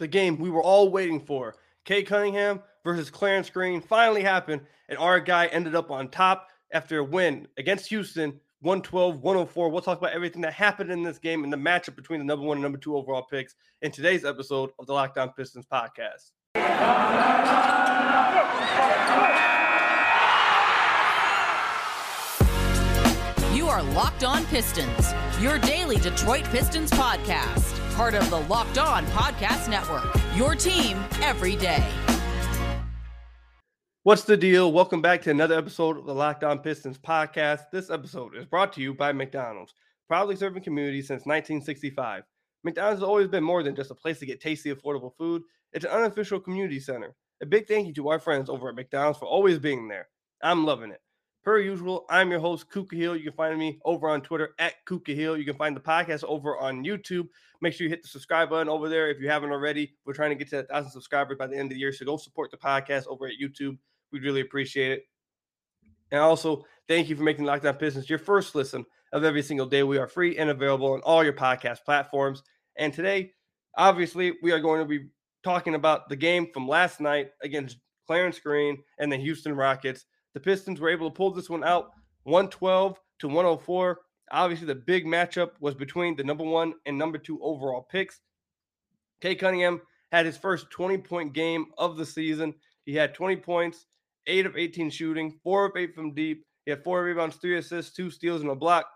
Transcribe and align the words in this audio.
the 0.00 0.08
game 0.08 0.38
we 0.38 0.50
were 0.50 0.62
all 0.62 0.90
waiting 0.90 1.20
for. 1.20 1.54
Cade 1.84 2.08
Cunningham 2.08 2.60
versus 2.82 3.10
Clarence 3.10 3.48
Green 3.50 3.80
finally 3.80 4.22
happened, 4.22 4.62
and 4.88 4.98
our 4.98 5.20
guy 5.20 5.46
ended 5.46 5.76
up 5.76 5.90
on 5.92 6.08
top 6.08 6.48
after 6.72 6.98
a 6.98 7.04
win 7.04 7.46
against 7.56 7.88
Houston, 7.90 8.40
112, 8.60 9.22
104. 9.22 9.68
We'll 9.68 9.82
talk 9.82 9.98
about 9.98 10.12
everything 10.12 10.42
that 10.42 10.54
happened 10.54 10.90
in 10.90 11.02
this 11.02 11.18
game 11.18 11.44
and 11.44 11.52
the 11.52 11.56
matchup 11.56 11.96
between 11.96 12.18
the 12.18 12.24
number 12.24 12.44
one 12.44 12.56
and 12.56 12.62
number 12.62 12.78
two 12.78 12.96
overall 12.96 13.26
picks 13.30 13.54
in 13.82 13.92
today's 13.92 14.24
episode 14.24 14.70
of 14.78 14.86
the 14.86 14.92
Locked 14.92 15.18
On 15.18 15.30
Pistons 15.30 15.66
podcast. 15.70 16.32
You 23.54 23.68
are 23.68 23.82
Locked 23.94 24.24
On 24.24 24.44
Pistons, 24.46 25.12
your 25.40 25.58
daily 25.58 25.96
Detroit 25.98 26.44
Pistons 26.44 26.90
podcast 26.90 27.79
part 27.90 28.14
of 28.14 28.28
the 28.30 28.40
Locked 28.40 28.78
On 28.78 29.04
Podcast 29.06 29.68
Network. 29.68 30.08
Your 30.36 30.54
team 30.54 31.02
every 31.22 31.56
day. 31.56 31.86
What's 34.02 34.24
the 34.24 34.36
deal? 34.36 34.72
Welcome 34.72 35.02
back 35.02 35.20
to 35.22 35.30
another 35.30 35.58
episode 35.58 35.98
of 35.98 36.06
the 36.06 36.14
Locked 36.14 36.42
On 36.42 36.58
Pistons 36.58 36.96
podcast. 36.96 37.64
This 37.70 37.90
episode 37.90 38.34
is 38.34 38.46
brought 38.46 38.72
to 38.72 38.80
you 38.80 38.94
by 38.94 39.12
McDonald's, 39.12 39.74
proudly 40.08 40.36
serving 40.36 40.62
communities 40.62 41.08
since 41.08 41.26
1965. 41.26 42.22
McDonald's 42.64 43.00
has 43.00 43.06
always 43.06 43.28
been 43.28 43.44
more 43.44 43.62
than 43.62 43.76
just 43.76 43.90
a 43.90 43.94
place 43.94 44.18
to 44.20 44.26
get 44.26 44.40
tasty, 44.40 44.72
affordable 44.72 45.14
food. 45.18 45.42
It's 45.72 45.84
an 45.84 45.90
unofficial 45.90 46.40
community 46.40 46.80
center. 46.80 47.14
A 47.42 47.46
big 47.46 47.68
thank 47.68 47.86
you 47.86 47.94
to 47.94 48.08
our 48.08 48.18
friends 48.18 48.48
over 48.48 48.70
at 48.70 48.74
McDonald's 48.74 49.18
for 49.18 49.26
always 49.26 49.58
being 49.58 49.88
there. 49.88 50.08
I'm 50.42 50.64
loving 50.64 50.90
it. 50.90 51.00
Per 51.42 51.58
usual, 51.58 52.04
I'm 52.10 52.30
your 52.30 52.38
host, 52.38 52.70
Kuka 52.70 52.94
Hill. 52.94 53.16
You 53.16 53.24
can 53.24 53.32
find 53.32 53.58
me 53.58 53.80
over 53.86 54.10
on 54.10 54.20
Twitter 54.20 54.50
at 54.58 54.74
Kuka 54.86 55.12
Hill. 55.12 55.38
You 55.38 55.46
can 55.46 55.56
find 55.56 55.74
the 55.74 55.80
podcast 55.80 56.22
over 56.24 56.58
on 56.58 56.84
YouTube. 56.84 57.28
Make 57.62 57.72
sure 57.72 57.84
you 57.84 57.90
hit 57.90 58.02
the 58.02 58.08
subscribe 58.08 58.50
button 58.50 58.68
over 58.68 58.90
there 58.90 59.08
if 59.08 59.18
you 59.20 59.30
haven't 59.30 59.50
already. 59.50 59.96
We're 60.04 60.12
trying 60.12 60.30
to 60.30 60.34
get 60.34 60.50
to 60.50 60.58
a 60.58 60.62
thousand 60.64 60.90
subscribers 60.90 61.38
by 61.38 61.46
the 61.46 61.56
end 61.56 61.72
of 61.72 61.76
the 61.76 61.80
year. 61.80 61.94
So 61.94 62.04
go 62.04 62.18
support 62.18 62.50
the 62.50 62.58
podcast 62.58 63.06
over 63.06 63.26
at 63.26 63.32
YouTube. 63.42 63.78
We'd 64.12 64.22
really 64.22 64.42
appreciate 64.42 64.92
it. 64.92 65.04
And 66.10 66.20
also, 66.20 66.66
thank 66.88 67.08
you 67.08 67.16
for 67.16 67.22
making 67.22 67.46
Locked 67.46 67.64
On 67.64 67.74
Pistons 67.74 68.10
your 68.10 68.18
first 68.18 68.54
listen 68.54 68.84
of 69.14 69.24
every 69.24 69.42
single 69.42 69.66
day. 69.66 69.82
We 69.82 69.96
are 69.96 70.08
free 70.08 70.36
and 70.36 70.50
available 70.50 70.92
on 70.92 71.00
all 71.00 71.24
your 71.24 71.32
podcast 71.32 71.84
platforms. 71.86 72.42
And 72.76 72.92
today, 72.92 73.32
obviously, 73.78 74.34
we 74.42 74.52
are 74.52 74.60
going 74.60 74.80
to 74.80 74.86
be 74.86 75.08
talking 75.42 75.74
about 75.74 76.10
the 76.10 76.16
game 76.16 76.48
from 76.52 76.68
last 76.68 77.00
night 77.00 77.30
against 77.42 77.78
Clarence 78.06 78.38
Green 78.40 78.82
and 78.98 79.10
the 79.10 79.16
Houston 79.16 79.54
Rockets. 79.54 80.04
The 80.34 80.40
Pistons 80.40 80.80
were 80.80 80.90
able 80.90 81.10
to 81.10 81.14
pull 81.14 81.32
this 81.32 81.50
one 81.50 81.64
out 81.64 81.90
112 82.24 82.98
to 83.20 83.28
104. 83.28 84.00
Obviously, 84.32 84.66
the 84.66 84.74
big 84.74 85.04
matchup 85.06 85.52
was 85.60 85.74
between 85.74 86.16
the 86.16 86.24
number 86.24 86.44
one 86.44 86.74
and 86.86 86.96
number 86.96 87.18
two 87.18 87.40
overall 87.42 87.82
picks. 87.90 88.20
Cade 89.20 89.40
Cunningham 89.40 89.80
had 90.12 90.26
his 90.26 90.36
first 90.36 90.70
20 90.70 90.98
point 90.98 91.32
game 91.32 91.66
of 91.78 91.96
the 91.96 92.06
season. 92.06 92.54
He 92.84 92.94
had 92.94 93.14
20 93.14 93.36
points, 93.36 93.86
eight 94.26 94.46
of 94.46 94.56
18 94.56 94.90
shooting, 94.90 95.38
four 95.42 95.66
of 95.66 95.76
eight 95.76 95.94
from 95.94 96.14
deep. 96.14 96.44
He 96.64 96.70
had 96.70 96.84
four 96.84 97.02
rebounds, 97.02 97.36
three 97.36 97.58
assists, 97.58 97.94
two 97.94 98.10
steals, 98.10 98.42
and 98.42 98.50
a 98.50 98.54
block. 98.54 98.86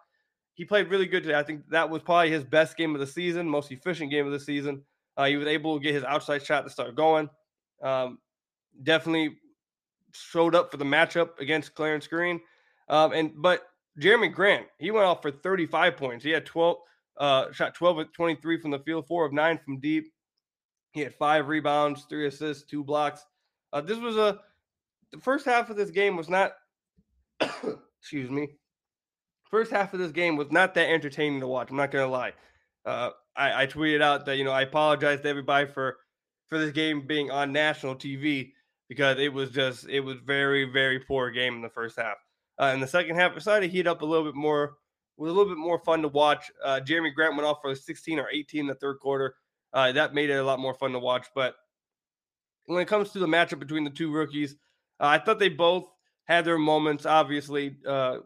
He 0.54 0.64
played 0.64 0.88
really 0.88 1.06
good 1.06 1.24
today. 1.24 1.38
I 1.38 1.42
think 1.42 1.68
that 1.70 1.90
was 1.90 2.02
probably 2.02 2.30
his 2.30 2.44
best 2.44 2.76
game 2.76 2.94
of 2.94 3.00
the 3.00 3.06
season, 3.06 3.48
most 3.48 3.72
efficient 3.72 4.10
game 4.10 4.26
of 4.26 4.32
the 4.32 4.38
season. 4.38 4.82
Uh, 5.16 5.24
he 5.24 5.36
was 5.36 5.48
able 5.48 5.76
to 5.76 5.82
get 5.82 5.94
his 5.94 6.04
outside 6.04 6.44
shot 6.44 6.62
to 6.62 6.70
start 6.70 6.94
going. 6.94 7.28
Um, 7.82 8.18
definitely 8.82 9.36
showed 10.14 10.54
up 10.54 10.70
for 10.70 10.76
the 10.76 10.84
matchup 10.84 11.38
against 11.38 11.74
Clarence 11.74 12.06
Green. 12.06 12.40
Um, 12.88 13.12
and 13.12 13.32
but 13.36 13.62
Jerami 14.00 14.32
Grant, 14.32 14.66
he 14.78 14.90
went 14.90 15.06
off 15.06 15.22
for 15.22 15.30
35 15.30 15.96
points. 15.96 16.24
He 16.24 16.30
had 16.30 16.46
12 16.46 16.76
uh, 17.18 17.52
shot 17.52 17.74
12 17.74 17.98
of 17.98 18.12
23 18.12 18.60
from 18.60 18.70
the 18.70 18.78
field, 18.80 19.06
four 19.06 19.24
of 19.24 19.32
nine 19.32 19.58
from 19.64 19.80
deep. 19.80 20.12
He 20.92 21.00
had 21.00 21.14
five 21.14 21.48
rebounds, 21.48 22.06
three 22.08 22.26
assists, 22.26 22.64
two 22.64 22.84
blocks. 22.84 23.24
Uh, 23.72 23.80
this 23.80 23.98
was 23.98 24.16
a 24.16 24.40
the 25.12 25.20
first 25.20 25.44
half 25.44 25.70
of 25.70 25.76
this 25.76 25.90
game 25.90 26.16
was 26.16 26.28
not 26.28 26.52
excuse 28.00 28.30
me. 28.30 28.48
First 29.50 29.70
half 29.70 29.92
of 29.92 30.00
this 30.00 30.12
game 30.12 30.36
was 30.36 30.50
not 30.50 30.74
that 30.74 30.88
entertaining 30.88 31.40
to 31.40 31.46
watch. 31.46 31.70
I'm 31.70 31.76
not 31.76 31.90
gonna 31.90 32.08
lie. 32.08 32.32
Uh, 32.84 33.10
I, 33.36 33.62
I 33.62 33.66
tweeted 33.66 34.02
out 34.02 34.26
that 34.26 34.36
you 34.36 34.44
know 34.44 34.52
I 34.52 34.62
apologize 34.62 35.20
to 35.20 35.28
everybody 35.28 35.66
for 35.66 35.98
for 36.48 36.58
this 36.58 36.72
game 36.72 37.06
being 37.06 37.30
on 37.30 37.52
national 37.52 37.96
TV 37.96 38.52
because 38.88 39.18
it 39.18 39.32
was 39.32 39.50
just 39.50 39.88
it 39.88 40.00
was 40.00 40.16
very 40.24 40.64
very 40.64 41.00
poor 41.00 41.30
game 41.30 41.54
in 41.54 41.62
the 41.62 41.68
first 41.68 41.96
half. 41.96 42.16
Uh, 42.60 42.72
in 42.74 42.80
the 42.80 42.86
second 42.86 43.16
half, 43.16 43.34
decided 43.34 43.66
to 43.66 43.72
heat 43.72 43.86
up 43.86 44.02
a 44.02 44.06
little 44.06 44.24
bit 44.24 44.34
more. 44.34 44.74
Was 45.16 45.30
a 45.30 45.34
little 45.34 45.52
bit 45.52 45.58
more 45.58 45.78
fun 45.78 46.02
to 46.02 46.08
watch. 46.08 46.50
Uh, 46.64 46.80
Jerami 46.84 47.14
Grant 47.14 47.36
went 47.36 47.46
off 47.46 47.58
for 47.62 47.74
16 47.74 48.18
or 48.18 48.28
18 48.30 48.62
in 48.62 48.66
the 48.66 48.74
third 48.74 48.98
quarter. 48.98 49.34
Uh, 49.72 49.92
that 49.92 50.14
made 50.14 50.30
it 50.30 50.34
a 50.34 50.44
lot 50.44 50.58
more 50.58 50.74
fun 50.74 50.92
to 50.92 50.98
watch. 50.98 51.26
But 51.34 51.54
when 52.66 52.82
it 52.82 52.88
comes 52.88 53.10
to 53.10 53.20
the 53.20 53.26
matchup 53.26 53.60
between 53.60 53.84
the 53.84 53.90
two 53.90 54.12
rookies, 54.12 54.56
uh, 55.00 55.06
I 55.06 55.18
thought 55.18 55.38
they 55.38 55.48
both 55.48 55.88
had 56.24 56.44
their 56.44 56.58
moments. 56.58 57.06
Obviously, 57.06 57.76
uh, 57.86 58.18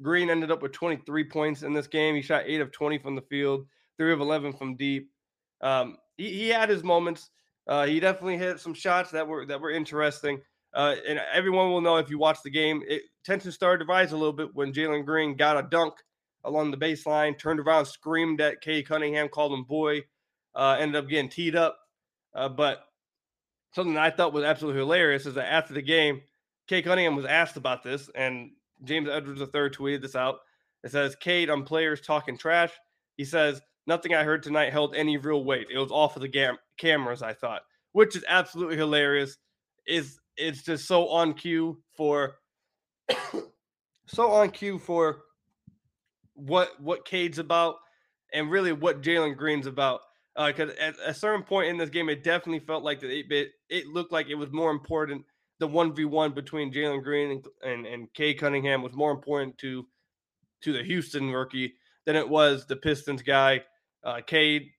Green 0.00 0.30
ended 0.30 0.50
up 0.50 0.62
with 0.62 0.72
23 0.72 1.24
points 1.24 1.62
in 1.62 1.72
this 1.72 1.86
game. 1.86 2.14
He 2.14 2.22
shot 2.22 2.44
eight 2.46 2.60
of 2.60 2.72
20 2.72 2.98
from 2.98 3.14
the 3.14 3.22
field, 3.22 3.66
three 3.96 4.12
of 4.12 4.20
11 4.20 4.52
from 4.52 4.76
deep. 4.76 5.10
Um, 5.60 5.96
he, 6.16 6.30
he 6.30 6.48
had 6.48 6.68
his 6.68 6.84
moments. 6.84 7.30
Uh, 7.68 7.86
he 7.86 8.00
definitely 8.00 8.38
hit 8.38 8.58
some 8.58 8.74
shots 8.74 9.10
that 9.10 9.28
were 9.28 9.44
that 9.46 9.60
were 9.60 9.70
interesting. 9.70 10.40
Uh, 10.74 10.96
and 11.06 11.20
everyone 11.32 11.70
will 11.70 11.80
know 11.80 11.96
if 11.96 12.10
you 12.10 12.18
watch 12.18 12.38
the 12.42 12.50
game, 12.50 12.82
it 12.86 13.02
tension 13.24 13.52
started 13.52 13.84
to 13.84 13.88
rise 13.88 14.12
a 14.12 14.16
little 14.16 14.32
bit 14.32 14.54
when 14.54 14.72
Jalen 14.72 15.04
Green 15.04 15.36
got 15.36 15.58
a 15.58 15.68
dunk 15.68 15.94
along 16.44 16.70
the 16.70 16.76
baseline, 16.76 17.38
turned 17.38 17.60
around, 17.60 17.86
screamed 17.86 18.40
at 18.40 18.60
Cade 18.60 18.86
Cunningham, 18.86 19.28
called 19.28 19.52
him 19.52 19.64
boy, 19.64 20.02
uh, 20.54 20.76
ended 20.78 20.96
up 20.96 21.08
getting 21.08 21.30
teed 21.30 21.56
up. 21.56 21.78
Uh, 22.34 22.48
but 22.48 22.84
something 23.74 23.96
I 23.96 24.10
thought 24.10 24.32
was 24.32 24.44
absolutely 24.44 24.80
hilarious 24.80 25.26
is 25.26 25.34
that 25.34 25.52
after 25.52 25.74
the 25.74 25.82
game, 25.82 26.22
Cade 26.68 26.84
Cunningham 26.84 27.16
was 27.16 27.24
asked 27.24 27.56
about 27.56 27.82
this, 27.82 28.10
and 28.14 28.50
James 28.84 29.08
Edwards 29.08 29.40
III 29.40 29.70
tweeted 29.70 30.02
this 30.02 30.16
out. 30.16 30.40
It 30.84 30.90
says, 30.90 31.16
Cade 31.16 31.50
on 31.50 31.64
players 31.64 32.00
talking 32.00 32.38
trash. 32.38 32.72
He 33.16 33.24
says, 33.24 33.60
Nothing 33.88 34.14
I 34.14 34.22
heard 34.22 34.42
tonight 34.42 34.70
held 34.70 34.94
any 34.94 35.16
real 35.16 35.42
weight. 35.42 35.68
It 35.72 35.78
was 35.78 35.90
off 35.90 36.14
of 36.14 36.20
the 36.20 36.28
gam- 36.28 36.58
cameras, 36.76 37.22
I 37.22 37.32
thought, 37.32 37.62
which 37.92 38.14
is 38.14 38.24
absolutely 38.28 38.76
hilarious. 38.76 39.38
Is 39.86 40.20
it's 40.36 40.62
just 40.62 40.86
so 40.86 41.08
on 41.08 41.32
cue 41.32 41.82
for 41.96 42.34
so 44.06 44.30
on 44.30 44.50
cue 44.50 44.78
for 44.78 45.22
what 46.34 46.78
what 46.82 47.06
Cade's 47.06 47.38
about 47.38 47.76
and 48.34 48.50
really 48.50 48.72
what 48.72 49.00
Jalen 49.00 49.38
Green's 49.38 49.66
about. 49.66 50.00
Because 50.36 50.70
uh, 50.72 50.82
at 50.82 50.94
a 51.06 51.14
certain 51.14 51.42
point 51.42 51.68
in 51.68 51.78
this 51.78 51.88
game, 51.88 52.10
it 52.10 52.22
definitely 52.22 52.60
felt 52.60 52.84
like 52.84 53.00
that 53.00 53.10
it, 53.10 53.24
it, 53.32 53.52
it 53.70 53.86
looked 53.86 54.12
like 54.12 54.28
it 54.28 54.34
was 54.34 54.52
more 54.52 54.70
important. 54.70 55.24
The 55.60 55.66
one 55.66 55.94
v 55.94 56.04
one 56.04 56.32
between 56.32 56.70
Jalen 56.70 57.02
Green 57.02 57.30
and, 57.30 57.46
and 57.64 57.86
and 57.86 58.12
Cade 58.12 58.38
Cunningham 58.38 58.82
was 58.82 58.92
more 58.92 59.12
important 59.12 59.56
to 59.58 59.86
to 60.60 60.74
the 60.74 60.84
Houston 60.84 61.32
rookie 61.32 61.72
than 62.04 62.16
it 62.16 62.28
was 62.28 62.66
the 62.66 62.76
Pistons 62.76 63.22
guy. 63.22 63.62
Uh, 64.04 64.20
Cade, 64.26 64.70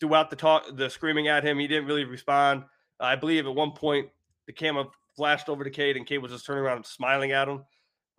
throughout 0.00 0.30
the 0.30 0.36
talk, 0.36 0.64
the 0.76 0.88
screaming 0.88 1.28
at 1.28 1.44
him, 1.44 1.58
he 1.58 1.66
didn't 1.66 1.86
really 1.86 2.04
respond. 2.04 2.64
I 3.00 3.16
believe 3.16 3.46
at 3.46 3.54
one 3.54 3.72
point 3.72 4.08
the 4.46 4.52
camera 4.52 4.86
flashed 5.16 5.48
over 5.48 5.64
to 5.64 5.70
Cade, 5.70 5.96
and 5.96 6.06
Cade 6.06 6.22
was 6.22 6.32
just 6.32 6.46
turning 6.46 6.64
around 6.64 6.86
smiling 6.86 7.32
at 7.32 7.48
him. 7.48 7.64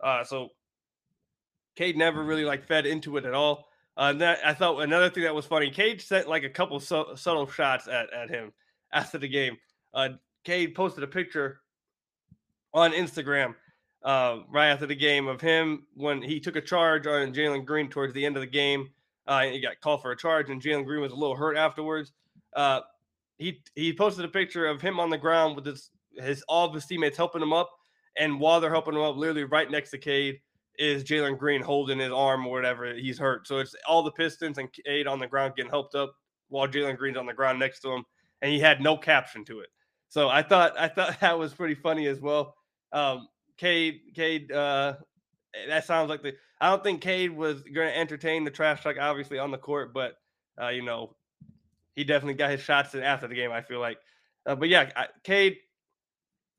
Uh, 0.02 0.24
so 0.24 0.50
Cade 1.76 1.96
never 1.96 2.22
really 2.22 2.44
like 2.44 2.66
fed 2.66 2.86
into 2.86 3.16
it 3.16 3.24
at 3.24 3.34
all. 3.34 3.68
Uh, 3.96 4.10
and 4.10 4.20
that 4.20 4.38
I 4.44 4.54
thought 4.54 4.80
another 4.80 5.10
thing 5.10 5.24
that 5.24 5.34
was 5.34 5.46
funny, 5.46 5.70
Cade 5.70 6.00
sent 6.00 6.28
like 6.28 6.44
a 6.44 6.50
couple 6.50 6.78
su- 6.80 7.12
subtle 7.16 7.46
shots 7.46 7.88
at, 7.88 8.12
at 8.12 8.30
him 8.30 8.52
after 8.92 9.18
the 9.18 9.28
game. 9.28 9.56
Uh, 9.92 10.10
Cade 10.44 10.74
posted 10.74 11.04
a 11.04 11.08
picture 11.08 11.60
on 12.72 12.92
Instagram 12.92 13.54
uh, 14.02 14.38
right 14.48 14.68
after 14.68 14.86
the 14.86 14.94
game 14.94 15.28
of 15.28 15.40
him 15.40 15.86
when 15.94 16.22
he 16.22 16.40
took 16.40 16.56
a 16.56 16.60
charge 16.60 17.06
on 17.06 17.34
Jalen 17.34 17.64
Green 17.66 17.88
towards 17.88 18.14
the 18.14 18.24
end 18.24 18.36
of 18.36 18.40
the 18.40 18.46
game. 18.46 18.90
Uh, 19.30 19.42
he 19.42 19.60
got 19.60 19.80
called 19.80 20.02
for 20.02 20.10
a 20.10 20.16
charge, 20.16 20.50
and 20.50 20.60
Jalen 20.60 20.84
Green 20.84 21.00
was 21.00 21.12
a 21.12 21.16
little 21.16 21.36
hurt 21.36 21.56
afterwards. 21.56 22.10
Uh, 22.56 22.80
he 23.38 23.62
he 23.76 23.92
posted 23.92 24.24
a 24.24 24.28
picture 24.28 24.66
of 24.66 24.82
him 24.82 24.98
on 24.98 25.08
the 25.08 25.16
ground 25.16 25.54
with 25.54 25.64
his 25.64 25.90
his 26.14 26.42
all 26.48 26.66
of 26.66 26.74
his 26.74 26.84
teammates 26.84 27.16
helping 27.16 27.40
him 27.40 27.52
up, 27.52 27.70
and 28.16 28.40
while 28.40 28.60
they're 28.60 28.72
helping 28.72 28.94
him 28.94 29.02
up, 29.02 29.16
literally 29.16 29.44
right 29.44 29.70
next 29.70 29.90
to 29.90 29.98
Cade 29.98 30.40
is 30.80 31.04
Jalen 31.04 31.38
Green 31.38 31.62
holding 31.62 32.00
his 32.00 32.10
arm 32.10 32.44
or 32.44 32.50
whatever 32.50 32.92
he's 32.92 33.20
hurt. 33.20 33.46
So 33.46 33.58
it's 33.58 33.76
all 33.86 34.02
the 34.02 34.10
Pistons 34.10 34.58
and 34.58 34.68
Cade 34.72 35.06
on 35.06 35.20
the 35.20 35.28
ground 35.28 35.54
getting 35.54 35.70
helped 35.70 35.94
up 35.94 36.12
while 36.48 36.66
Jalen 36.66 36.98
Green's 36.98 37.16
on 37.16 37.26
the 37.26 37.32
ground 37.32 37.60
next 37.60 37.82
to 37.82 37.92
him, 37.92 38.04
and 38.42 38.50
he 38.50 38.58
had 38.58 38.80
no 38.80 38.96
caption 38.96 39.44
to 39.44 39.60
it. 39.60 39.68
So 40.08 40.28
I 40.28 40.42
thought 40.42 40.76
I 40.76 40.88
thought 40.88 41.20
that 41.20 41.38
was 41.38 41.54
pretty 41.54 41.76
funny 41.76 42.08
as 42.08 42.20
well. 42.20 42.56
Um, 42.90 43.28
Cade 43.58 44.00
Cade 44.12 44.50
uh, 44.50 44.94
that 45.68 45.84
sounds 45.84 46.08
like 46.08 46.22
the 46.22 46.34
I 46.60 46.68
don't 46.70 46.84
think 46.84 47.00
Cade 47.00 47.34
was 47.34 47.62
going 47.62 47.88
to 47.88 47.96
entertain 47.96 48.44
the 48.44 48.50
trash 48.50 48.82
talk, 48.82 48.96
obviously 49.00 49.38
on 49.38 49.50
the 49.50 49.58
court, 49.58 49.94
but 49.94 50.18
uh, 50.60 50.68
you 50.68 50.82
know, 50.82 51.16
he 51.94 52.04
definitely 52.04 52.34
got 52.34 52.50
his 52.50 52.60
shots 52.60 52.94
in 52.94 53.02
after 53.02 53.26
the 53.26 53.34
game. 53.34 53.50
I 53.50 53.62
feel 53.62 53.80
like, 53.80 53.98
uh, 54.46 54.54
but 54.54 54.68
yeah, 54.68 54.90
Cade, 55.24 55.56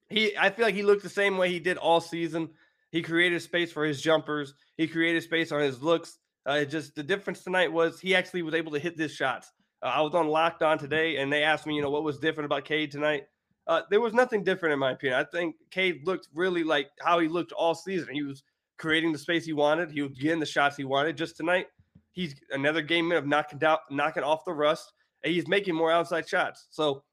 he 0.10 0.36
I 0.38 0.50
feel 0.50 0.66
like 0.66 0.76
he 0.76 0.84
looked 0.84 1.04
the 1.04 1.10
same 1.10 1.38
way 1.38 1.50
he 1.50 1.60
did 1.60 1.78
all 1.78 2.02
season. 2.02 2.50
He 2.92 3.02
created 3.02 3.42
space 3.42 3.72
for 3.72 3.86
his 3.86 4.02
jumpers. 4.02 4.54
He 4.76 4.88
created 4.88 5.24
space 5.24 5.52
on 5.52 5.62
his 5.62 5.82
looks. 5.82 6.18
Uh, 6.46 6.66
just 6.66 6.96
the 6.96 7.04
difference 7.04 7.44
tonight 7.44 7.72
was 7.72 8.00
he 8.00 8.16
actually 8.16 8.42
was 8.42 8.56
able 8.56 8.72
to 8.72 8.80
hit 8.80 8.98
his 8.98 9.14
shots. 9.14 9.52
Uh, 9.84 9.88
I 9.88 10.02
was 10.02 10.14
on 10.16 10.28
Locked 10.28 10.64
On 10.64 10.78
today, 10.78 11.18
and 11.18 11.32
they 11.32 11.44
asked 11.44 11.66
me, 11.66 11.76
you 11.76 11.82
know, 11.82 11.92
what 11.92 12.04
was 12.04 12.18
different 12.18 12.46
about 12.46 12.66
Cade 12.66 12.92
tonight. 12.92 13.26
Uh, 13.68 13.82
there 13.90 14.02
was 14.02 14.14
nothing 14.14 14.44
different 14.44 14.74
in 14.74 14.80
my 14.80 14.92
opinion. 14.92 15.20
I 15.20 15.24
think 15.24 15.56
Cade 15.70 16.06
looked 16.06 16.28
really 16.34 16.64
like 16.64 16.90
how 17.00 17.20
he 17.20 17.28
looked 17.28 17.52
all 17.52 17.76
season. 17.76 18.14
He 18.14 18.24
was 18.24 18.44
creating 18.82 19.12
the 19.12 19.18
space 19.18 19.46
he 19.46 19.54
wanted. 19.54 19.92
He 19.92 20.02
was 20.02 20.18
getting 20.18 20.40
the 20.40 20.46
shots 20.46 20.76
he 20.76 20.84
wanted. 20.84 21.16
Just 21.16 21.38
tonight, 21.38 21.68
he's 22.12 22.36
another 22.50 22.82
game 22.82 23.12
of 23.12 23.28
knocking 23.28 23.60
down, 23.60 23.78
knocking 23.92 24.24
off 24.24 24.44
the 24.44 24.54
rust, 24.54 24.92
and 25.24 25.32
he's 25.32 25.48
making 25.48 25.76
more 25.76 25.92
outside 25.92 26.28
shots. 26.28 26.68
So 26.72 27.04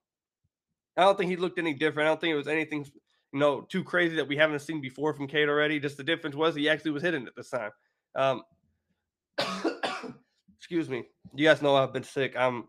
I 0.96 1.02
don't 1.02 1.18
think 1.18 1.30
he 1.30 1.36
looked 1.36 1.58
any 1.58 1.74
different. 1.74 2.06
I 2.06 2.10
don't 2.10 2.20
think 2.20 2.32
it 2.32 2.36
was 2.36 2.48
anything, 2.48 2.86
you 3.32 3.38
know, 3.38 3.60
too 3.60 3.84
crazy 3.84 4.16
that 4.16 4.26
we 4.26 4.36
haven't 4.36 4.60
seen 4.60 4.80
before 4.80 5.12
from 5.12 5.28
Cade 5.28 5.50
already. 5.50 5.78
Just 5.78 5.98
the 5.98 6.02
difference 6.02 6.34
was 6.34 6.54
he 6.54 6.70
actually 6.70 6.92
was 6.92 7.02
hitting 7.02 7.26
it 7.26 7.34
this 7.36 7.50
time. 7.50 7.70
Um, 8.16 8.42
excuse 10.56 10.88
me. 10.88 11.04
You 11.34 11.46
guys 11.46 11.60
know 11.60 11.76
I've 11.76 11.92
been 11.92 12.02
sick. 12.02 12.34
I'm 12.36 12.64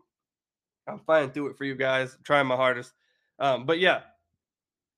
I'm 0.86 1.00
fighting 1.00 1.30
through 1.30 1.48
it 1.48 1.56
for 1.56 1.64
you 1.64 1.74
guys, 1.74 2.18
trying 2.22 2.46
my 2.46 2.56
hardest. 2.56 2.92
Um, 3.38 3.64
but 3.64 3.78
yeah, 3.78 4.00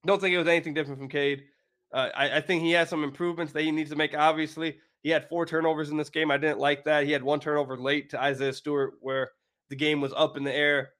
don't 0.04 0.20
think 0.20 0.34
it 0.34 0.38
was 0.38 0.48
anything 0.48 0.74
different 0.74 0.98
from 0.98 1.08
Cade. 1.08 1.44
Uh, 1.92 2.08
I, 2.14 2.38
I, 2.38 2.40
think 2.40 2.62
he 2.62 2.72
has 2.72 2.88
some 2.88 3.04
improvements 3.04 3.52
that 3.52 3.62
he 3.62 3.70
needs 3.70 3.90
to 3.90 3.96
make. 3.96 4.16
Obviously, 4.16 4.78
he 5.02 5.10
had 5.10 5.28
four 5.28 5.44
turnovers 5.44 5.90
in 5.90 5.96
this 5.96 6.08
game. 6.08 6.30
I 6.30 6.38
didn't 6.38 6.58
like 6.58 6.84
that. 6.84 7.04
He 7.04 7.12
had 7.12 7.22
one 7.22 7.40
turnover 7.40 7.76
late 7.76 8.10
to 8.10 8.20
Isaiah 8.20 8.52
Stewart, 8.52 8.94
where 9.00 9.30
the 9.68 9.76
game 9.76 10.00
was 10.00 10.12
up 10.16 10.36
in 10.36 10.44
the 10.44 10.54
air. 10.54 10.90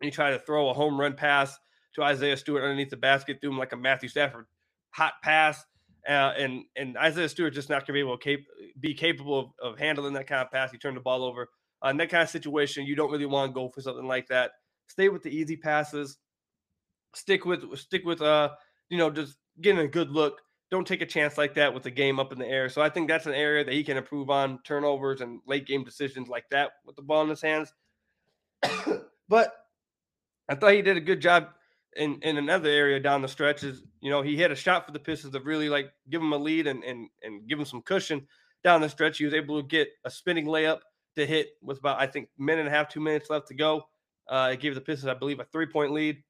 He 0.00 0.10
tried 0.10 0.32
to 0.32 0.38
throw 0.38 0.68
a 0.68 0.74
home 0.74 0.98
run 0.98 1.14
pass 1.14 1.56
to 1.94 2.02
Isaiah 2.02 2.36
Stewart 2.36 2.62
underneath 2.62 2.90
the 2.90 2.96
basket, 2.96 3.38
threw 3.40 3.50
him 3.50 3.58
like 3.58 3.72
a 3.72 3.76
Matthew 3.76 4.08
Stafford 4.08 4.46
hot 4.90 5.14
pass. 5.22 5.64
Uh, 6.08 6.32
and 6.38 6.64
and 6.76 6.96
Isaiah 6.96 7.28
Stewart 7.28 7.52
just 7.52 7.68
not 7.68 7.86
going 7.86 7.88
to 7.88 7.92
be 7.92 8.00
able 8.00 8.16
to 8.16 8.24
cap- 8.24 8.46
be 8.80 8.94
capable 8.94 9.38
of, 9.38 9.72
of, 9.72 9.78
handling 9.78 10.14
that 10.14 10.26
kind 10.26 10.42
of 10.42 10.50
pass. 10.50 10.72
He 10.72 10.78
turned 10.78 10.96
the 10.96 11.02
ball 11.02 11.22
over. 11.22 11.48
Uh, 11.84 11.90
in 11.90 11.98
that 11.98 12.08
kind 12.08 12.22
of 12.22 12.30
situation, 12.30 12.86
you 12.86 12.96
don't 12.96 13.10
really 13.10 13.26
want 13.26 13.50
to 13.50 13.54
go 13.54 13.68
for 13.68 13.82
something 13.82 14.06
like 14.06 14.26
that. 14.28 14.52
Stay 14.88 15.08
with 15.10 15.22
the 15.22 15.30
easy 15.30 15.56
passes. 15.56 16.16
Stick 17.14 17.44
with 17.44 17.78
stick 17.78 18.04
with 18.04 18.22
uh 18.22 18.50
you 18.88 18.96
know 18.96 19.10
just 19.10 19.36
getting 19.60 19.80
a 19.80 19.88
good 19.88 20.10
look. 20.10 20.40
Don't 20.70 20.86
take 20.86 21.02
a 21.02 21.06
chance 21.06 21.36
like 21.36 21.54
that 21.54 21.74
with 21.74 21.82
the 21.82 21.90
game 21.90 22.20
up 22.20 22.32
in 22.32 22.38
the 22.38 22.46
air. 22.46 22.68
So 22.68 22.80
I 22.80 22.88
think 22.88 23.08
that's 23.08 23.26
an 23.26 23.34
area 23.34 23.64
that 23.64 23.74
he 23.74 23.82
can 23.82 23.96
improve 23.96 24.30
on 24.30 24.60
turnovers 24.62 25.20
and 25.20 25.40
late 25.46 25.66
game 25.66 25.84
decisions 25.84 26.28
like 26.28 26.44
that 26.50 26.70
with 26.84 26.96
the 26.96 27.02
ball 27.02 27.22
in 27.22 27.28
his 27.28 27.42
hands. 27.42 27.72
but 29.28 29.52
I 30.48 30.54
thought 30.54 30.74
he 30.74 30.82
did 30.82 30.96
a 30.96 31.00
good 31.00 31.20
job 31.20 31.48
in 31.96 32.20
in 32.22 32.36
another 32.36 32.68
area 32.68 33.00
down 33.00 33.20
the 33.20 33.28
stretch 33.28 33.64
is 33.64 33.82
you 34.00 34.10
know 34.10 34.22
he 34.22 34.36
hit 34.36 34.52
a 34.52 34.56
shot 34.56 34.86
for 34.86 34.92
the 34.92 34.98
Pistons 34.98 35.32
to 35.32 35.40
really 35.40 35.68
like 35.68 35.92
give 36.08 36.22
him 36.22 36.32
a 36.32 36.38
lead 36.38 36.66
and 36.66 36.84
and 36.84 37.08
and 37.22 37.48
give 37.48 37.58
him 37.58 37.64
some 37.64 37.82
cushion 37.82 38.26
down 38.62 38.80
the 38.80 38.88
stretch. 38.88 39.18
He 39.18 39.24
was 39.24 39.34
able 39.34 39.60
to 39.60 39.66
get 39.66 39.88
a 40.04 40.10
spinning 40.10 40.46
layup 40.46 40.80
to 41.16 41.26
hit 41.26 41.48
with 41.62 41.78
about 41.78 42.00
I 42.00 42.06
think 42.06 42.28
minute 42.38 42.66
and 42.66 42.68
a 42.68 42.72
half, 42.72 42.88
two 42.88 43.00
minutes 43.00 43.30
left 43.30 43.48
to 43.48 43.54
go. 43.54 43.82
Uh, 44.28 44.50
it 44.52 44.60
gave 44.60 44.74
the 44.76 44.80
Pistons, 44.80 45.10
I 45.10 45.14
believe, 45.14 45.40
a 45.40 45.44
three 45.44 45.66
point 45.66 45.92
lead. 45.92 46.22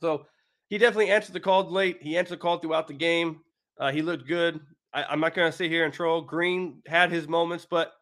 So 0.00 0.26
he 0.68 0.78
definitely 0.78 1.10
answered 1.10 1.32
the 1.32 1.40
call 1.40 1.70
late. 1.70 1.98
He 2.00 2.16
answered 2.16 2.34
the 2.34 2.42
call 2.42 2.58
throughout 2.58 2.88
the 2.88 2.94
game. 2.94 3.40
Uh, 3.78 3.90
he 3.90 4.02
looked 4.02 4.26
good. 4.26 4.60
I, 4.92 5.12
am 5.12 5.20
not 5.20 5.34
going 5.34 5.50
to 5.50 5.56
sit 5.56 5.70
here 5.70 5.84
and 5.84 5.92
troll. 5.92 6.22
Green 6.22 6.82
had 6.86 7.10
his 7.10 7.28
moments, 7.28 7.66
but 7.68 7.92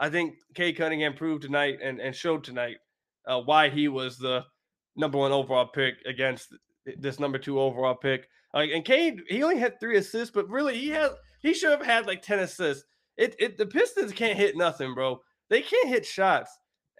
I 0.00 0.10
think 0.10 0.36
Cade 0.54 0.76
Cunningham 0.76 1.14
proved 1.14 1.42
tonight 1.42 1.78
and, 1.82 2.00
and 2.00 2.14
showed 2.14 2.44
tonight 2.44 2.78
uh, 3.26 3.40
why 3.40 3.68
he 3.68 3.88
was 3.88 4.18
the 4.18 4.44
number 4.96 5.18
one 5.18 5.32
overall 5.32 5.66
pick 5.66 5.94
against 6.06 6.48
this 6.98 7.20
number 7.20 7.38
two 7.38 7.60
overall 7.60 7.94
pick. 7.94 8.28
Uh, 8.54 8.58
and 8.74 8.84
Cade, 8.84 9.22
he 9.28 9.42
only 9.42 9.58
had 9.58 9.78
three 9.78 9.96
assists, 9.96 10.32
but 10.34 10.48
really 10.48 10.76
he 10.78 10.88
had 10.88 11.10
he 11.40 11.54
should 11.54 11.70
have 11.70 11.84
had 11.84 12.06
like 12.06 12.22
ten 12.22 12.40
assists. 12.40 12.84
It, 13.16 13.36
it 13.38 13.58
the 13.58 13.66
Pistons 13.66 14.12
can't 14.12 14.38
hit 14.38 14.56
nothing, 14.56 14.94
bro. 14.94 15.20
They 15.48 15.62
can't 15.62 15.88
hit 15.88 16.04
shots, 16.06 16.50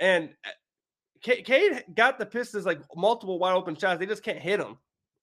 and 0.01 0.31
uh, 0.47 1.35
Cade 1.45 1.85
got 1.95 2.19
the 2.19 2.27
Pistons 2.27 2.67
like 2.67 2.81
multiple 2.97 3.39
wide 3.39 3.55
open 3.55 3.77
shots. 3.77 3.99
They 3.99 4.07
just 4.07 4.23
can't 4.23 4.39
hit 4.39 4.59
them. 4.59 4.79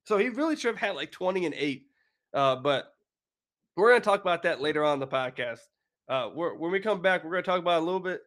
So 0.09 0.17
he 0.17 0.29
really 0.29 0.55
should 0.55 0.73
have 0.73 0.89
had 0.89 0.95
like 0.95 1.11
twenty 1.11 1.45
and 1.45 1.53
eight. 1.53 1.85
Uh, 2.33 2.55
but 2.55 2.95
we're 3.75 3.91
gonna 3.91 4.01
talk 4.01 4.21
about 4.21 4.41
that 4.41 4.59
later 4.59 4.83
on 4.83 4.95
in 4.95 4.99
the 4.99 5.05
podcast. 5.05 5.59
Uh, 6.07 6.29
when 6.29 6.71
we 6.71 6.79
come 6.79 6.99
back, 6.99 7.23
we're 7.23 7.29
gonna 7.29 7.43
talk 7.43 7.59
about 7.59 7.83
a 7.83 7.85
little 7.85 7.99
bit 7.99 8.21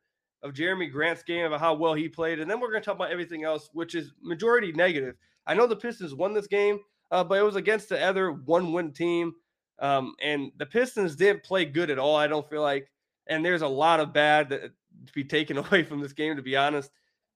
of 0.44 0.52
Jerami 0.52 0.92
Grant's 0.92 1.24
game, 1.24 1.44
about 1.44 1.58
how 1.58 1.74
well 1.74 1.94
he 1.94 2.08
played, 2.08 2.38
and 2.38 2.48
then 2.48 2.60
we're 2.60 2.70
going 2.70 2.82
to 2.82 2.84
talk 2.84 2.94
about 2.94 3.10
everything 3.10 3.42
else, 3.42 3.68
which 3.72 3.96
is 3.96 4.12
majority 4.22 4.70
negative. 4.72 5.16
I 5.44 5.54
know 5.54 5.66
the 5.66 5.74
Pistons 5.74 6.14
won 6.14 6.34
this 6.34 6.46
game, 6.46 6.78
uh, 7.10 7.24
but 7.24 7.38
it 7.38 7.42
was 7.42 7.56
against 7.56 7.88
the 7.88 8.00
other 8.00 8.30
one-win 8.32 8.92
team, 8.92 9.34
um, 9.80 10.14
and 10.22 10.52
the 10.58 10.66
Pistons 10.66 11.16
didn't 11.16 11.42
play 11.42 11.64
good 11.64 11.90
at 11.90 11.98
all. 11.98 12.16
I 12.16 12.28
don't 12.28 12.48
feel 12.48 12.62
like, 12.62 12.90
and 13.28 13.44
there's 13.44 13.62
a 13.62 13.68
lot 13.68 14.00
of 14.00 14.12
bad 14.12 14.50
that, 14.50 14.62
to 14.62 15.12
be 15.14 15.24
taken 15.24 15.58
away 15.64 15.82
from 15.82 16.00
this 16.00 16.12
game, 16.12 16.36
to 16.36 16.42
be 16.42 16.56
honest. 16.56 16.90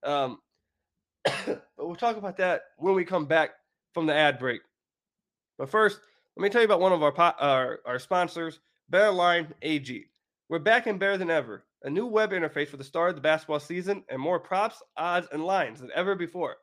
Um, 0.05 0.39
but 1.25 1.63
we'll 1.79 1.97
talk 1.97 2.17
about 2.17 2.37
that 2.39 2.63
when 2.79 2.95
we 2.95 3.05
come 3.05 3.27
back 3.27 3.51
from 3.97 4.05
the 4.05 4.15
ad 4.15 4.39
break. 4.39 4.61
But 5.57 5.71
first, 5.71 6.01
let 6.37 6.43
me 6.43 6.51
tell 6.51 6.61
you 6.61 6.67
about 6.67 6.83
one 6.83 6.93
of 6.93 7.03
our 7.03 7.15
our, 7.41 7.81
our 7.87 7.99
sponsors, 7.99 8.61
BetOnline 8.93 9.53
AG. 9.63 10.05
We're 10.51 10.59
back 10.59 10.87
and 10.87 11.01
better 11.01 11.17
than 11.17 11.31
ever 11.31 11.65
a 11.83 11.89
new 11.89 12.05
web 12.05 12.33
interface 12.33 12.69
for 12.69 12.77
the 12.77 12.85
start 12.85 13.09
of 13.09 13.15
the 13.15 13.23
basketball 13.23 13.59
season, 13.59 14.05
and 14.11 14.21
more 14.21 14.39
props, 14.39 14.83
odds, 14.99 15.29
and 15.33 15.43
lines 15.43 15.81
than 15.81 15.89
ever 15.95 16.15
before. 16.15 16.57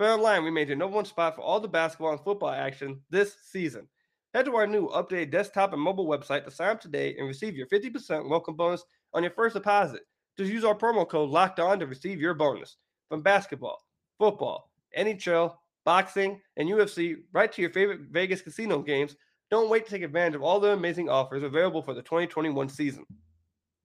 BetOnline, 0.00 0.44
we 0.44 0.50
made 0.52 0.68
your 0.68 0.76
number 0.76 0.94
one 0.94 1.04
spot 1.04 1.34
for 1.34 1.40
all 1.40 1.58
the 1.58 1.66
basketball 1.66 2.12
and 2.12 2.20
football 2.20 2.50
action 2.50 3.00
this 3.10 3.34
season. 3.50 3.88
Head 4.32 4.44
to 4.44 4.54
our 4.54 4.68
new 4.68 4.86
updated 4.90 5.32
desktop 5.32 5.72
and 5.72 5.82
mobile 5.82 6.06
website 6.06 6.44
to 6.44 6.52
sign 6.52 6.68
up 6.68 6.80
today 6.80 7.16
and 7.18 7.26
receive 7.26 7.56
your 7.56 7.66
50% 7.66 8.28
welcome 8.28 8.54
bonus 8.54 8.84
on 9.12 9.24
your 9.24 9.32
first 9.32 9.54
deposit. 9.54 10.02
Just 10.38 10.52
use 10.52 10.62
our 10.62 10.76
promo 10.76 11.08
code 11.08 11.30
Locked 11.30 11.58
On 11.58 11.80
to 11.80 11.86
receive 11.88 12.20
your 12.20 12.34
bonus 12.34 12.76
from 13.08 13.22
basketball, 13.22 13.82
football, 14.20 14.70
NHL, 14.96 15.56
boxing, 15.86 16.40
and 16.58 16.68
UFC, 16.68 17.16
right 17.32 17.50
to 17.50 17.62
your 17.62 17.70
favorite 17.70 18.00
Vegas 18.10 18.42
casino 18.42 18.82
games. 18.82 19.16
Don't 19.50 19.70
wait 19.70 19.86
to 19.86 19.90
take 19.90 20.02
advantage 20.02 20.34
of 20.34 20.42
all 20.42 20.60
the 20.60 20.72
amazing 20.72 21.08
offers 21.08 21.44
available 21.44 21.80
for 21.80 21.94
the 21.94 22.02
2021 22.02 22.68
season. 22.68 23.06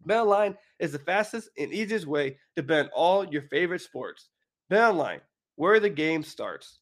BetOnline 0.10 0.58
is 0.80 0.92
the 0.92 1.00
fastest 1.00 1.50
and 1.58 1.72
easiest 1.72 2.08
way 2.08 2.38
to 2.56 2.64
bet 2.64 2.86
on 2.86 2.92
all 2.94 3.24
your 3.26 3.44
favorite 3.44 3.82
sports. 3.82 4.30
BetOnline, 4.72 5.22
where 5.56 5.80
the 5.80 5.90
game 5.90 6.24
starts. 6.24 6.80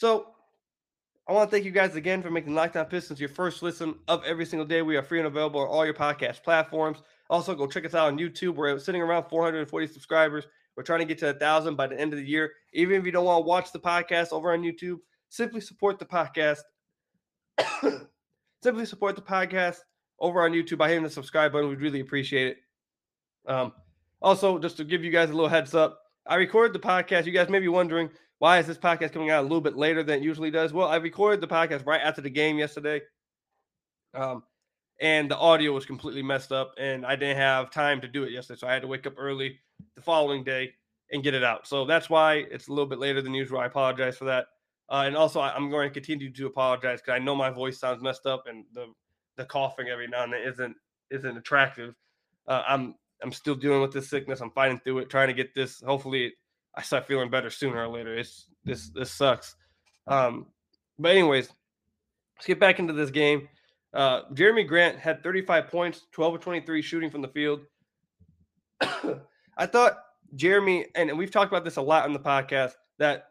So, 0.00 0.26
I 1.28 1.32
want 1.32 1.48
to 1.48 1.54
thank 1.54 1.64
you 1.64 1.70
guys 1.70 1.94
again 1.94 2.20
for 2.22 2.30
making 2.30 2.54
Locked 2.54 2.76
On 2.76 2.84
Pistons 2.84 3.20
your 3.20 3.28
first 3.28 3.62
listen 3.62 3.94
of 4.08 4.22
every 4.24 4.44
single 4.44 4.66
day. 4.66 4.82
We 4.82 4.96
are 4.96 5.02
free 5.02 5.20
and 5.20 5.28
available 5.28 5.60
on 5.60 5.68
all 5.68 5.84
your 5.84 5.94
podcast 5.94 6.42
platforms. 6.42 6.98
Also, 7.30 7.54
go 7.54 7.66
check 7.66 7.86
us 7.86 7.94
out 7.94 8.08
on 8.08 8.18
YouTube. 8.18 8.56
We're 8.56 8.78
sitting 8.78 9.00
around 9.00 9.30
440 9.30 9.86
subscribers. 9.86 10.44
We're 10.76 10.82
trying 10.82 11.00
to 11.00 11.04
get 11.04 11.18
to 11.18 11.30
a 11.30 11.34
thousand 11.34 11.76
by 11.76 11.86
the 11.86 11.98
end 11.98 12.12
of 12.12 12.18
the 12.18 12.26
year. 12.26 12.52
Even 12.72 12.98
if 12.98 13.06
you 13.06 13.12
don't 13.12 13.24
want 13.24 13.44
to 13.44 13.48
watch 13.48 13.72
the 13.72 13.78
podcast 13.78 14.32
over 14.32 14.52
on 14.52 14.62
YouTube, 14.62 14.98
simply 15.28 15.60
support 15.60 15.98
the 15.98 16.04
podcast. 16.04 16.60
simply 18.62 18.86
support 18.86 19.16
the 19.16 19.22
podcast 19.22 19.78
over 20.18 20.42
on 20.42 20.52
YouTube 20.52 20.78
by 20.78 20.88
hitting 20.88 21.04
the 21.04 21.10
subscribe 21.10 21.52
button. 21.52 21.68
We'd 21.68 21.80
really 21.80 22.00
appreciate 22.00 22.48
it. 22.48 22.56
Um, 23.46 23.72
also, 24.20 24.58
just 24.58 24.76
to 24.78 24.84
give 24.84 25.04
you 25.04 25.10
guys 25.10 25.30
a 25.30 25.34
little 25.34 25.48
heads 25.48 25.74
up, 25.74 26.00
I 26.26 26.36
recorded 26.36 26.72
the 26.72 26.86
podcast. 26.86 27.26
You 27.26 27.32
guys 27.32 27.48
may 27.48 27.58
be 27.58 27.68
wondering 27.68 28.10
why 28.38 28.58
is 28.58 28.66
this 28.66 28.78
podcast 28.78 29.12
coming 29.12 29.30
out 29.30 29.40
a 29.40 29.42
little 29.42 29.60
bit 29.60 29.76
later 29.76 30.02
than 30.02 30.20
it 30.20 30.24
usually 30.24 30.50
does. 30.50 30.72
Well, 30.72 30.88
I 30.88 30.96
recorded 30.96 31.40
the 31.40 31.46
podcast 31.46 31.86
right 31.86 32.00
after 32.00 32.20
the 32.20 32.30
game 32.30 32.58
yesterday, 32.58 33.02
um, 34.14 34.42
and 35.00 35.30
the 35.30 35.36
audio 35.36 35.72
was 35.72 35.86
completely 35.86 36.22
messed 36.22 36.52
up, 36.52 36.74
and 36.78 37.04
I 37.04 37.16
didn't 37.16 37.36
have 37.36 37.70
time 37.70 38.00
to 38.00 38.08
do 38.08 38.24
it 38.24 38.32
yesterday, 38.32 38.58
so 38.58 38.66
I 38.66 38.72
had 38.72 38.82
to 38.82 38.88
wake 38.88 39.06
up 39.06 39.14
early 39.18 39.60
the 39.94 40.02
following 40.02 40.44
day 40.44 40.72
and 41.12 41.22
get 41.22 41.34
it 41.34 41.44
out. 41.44 41.66
So 41.66 41.84
that's 41.84 42.10
why 42.10 42.44
it's 42.50 42.68
a 42.68 42.70
little 42.70 42.86
bit 42.86 42.98
later 42.98 43.22
than 43.22 43.34
usual. 43.34 43.60
I 43.60 43.66
apologize 43.66 44.16
for 44.16 44.24
that. 44.24 44.46
Uh, 44.88 45.04
and 45.06 45.16
also, 45.16 45.40
I'm 45.40 45.70
going 45.70 45.88
to 45.88 45.92
continue 45.92 46.30
to 46.30 46.46
apologize 46.46 47.00
because 47.00 47.14
I 47.14 47.24
know 47.24 47.34
my 47.34 47.50
voice 47.50 47.78
sounds 47.78 48.02
messed 48.02 48.26
up, 48.26 48.44
and 48.46 48.64
the 48.74 48.92
the 49.36 49.44
coughing 49.44 49.88
every 49.88 50.06
now 50.06 50.24
and 50.24 50.32
then 50.32 50.42
isn't 50.42 50.76
isn't 51.10 51.36
attractive. 51.36 51.94
Uh, 52.46 52.62
I'm 52.68 52.94
I'm 53.22 53.32
still 53.32 53.54
dealing 53.54 53.80
with 53.80 53.92
this 53.92 54.10
sickness. 54.10 54.40
I'm 54.40 54.50
fighting 54.50 54.80
through 54.80 54.98
it, 54.98 55.10
trying 55.10 55.28
to 55.28 55.34
get 55.34 55.54
this. 55.54 55.80
Hopefully, 55.80 56.34
I 56.74 56.82
start 56.82 57.06
feeling 57.06 57.30
better 57.30 57.48
sooner 57.48 57.82
or 57.82 57.88
later. 57.88 58.14
It's 58.14 58.46
this 58.64 58.90
this 58.90 59.10
sucks. 59.10 59.56
Um, 60.06 60.46
but 60.98 61.12
anyways, 61.12 61.48
let's 62.36 62.46
get 62.46 62.60
back 62.60 62.78
into 62.78 62.92
this 62.92 63.10
game. 63.10 63.48
Uh, 63.94 64.28
Jerami 64.32 64.66
Grant 64.66 64.98
had 64.98 65.22
35 65.22 65.68
points, 65.68 66.06
12 66.12 66.34
of 66.34 66.40
23 66.40 66.82
shooting 66.82 67.10
from 67.10 67.22
the 67.22 67.28
field. 67.28 67.60
I 69.56 69.66
thought 69.66 69.98
Jerami, 70.36 70.86
and 70.94 71.16
we've 71.16 71.30
talked 71.30 71.52
about 71.52 71.64
this 71.64 71.76
a 71.76 71.82
lot 71.82 72.04
on 72.04 72.12
the 72.12 72.20
podcast, 72.20 72.72
that 72.98 73.28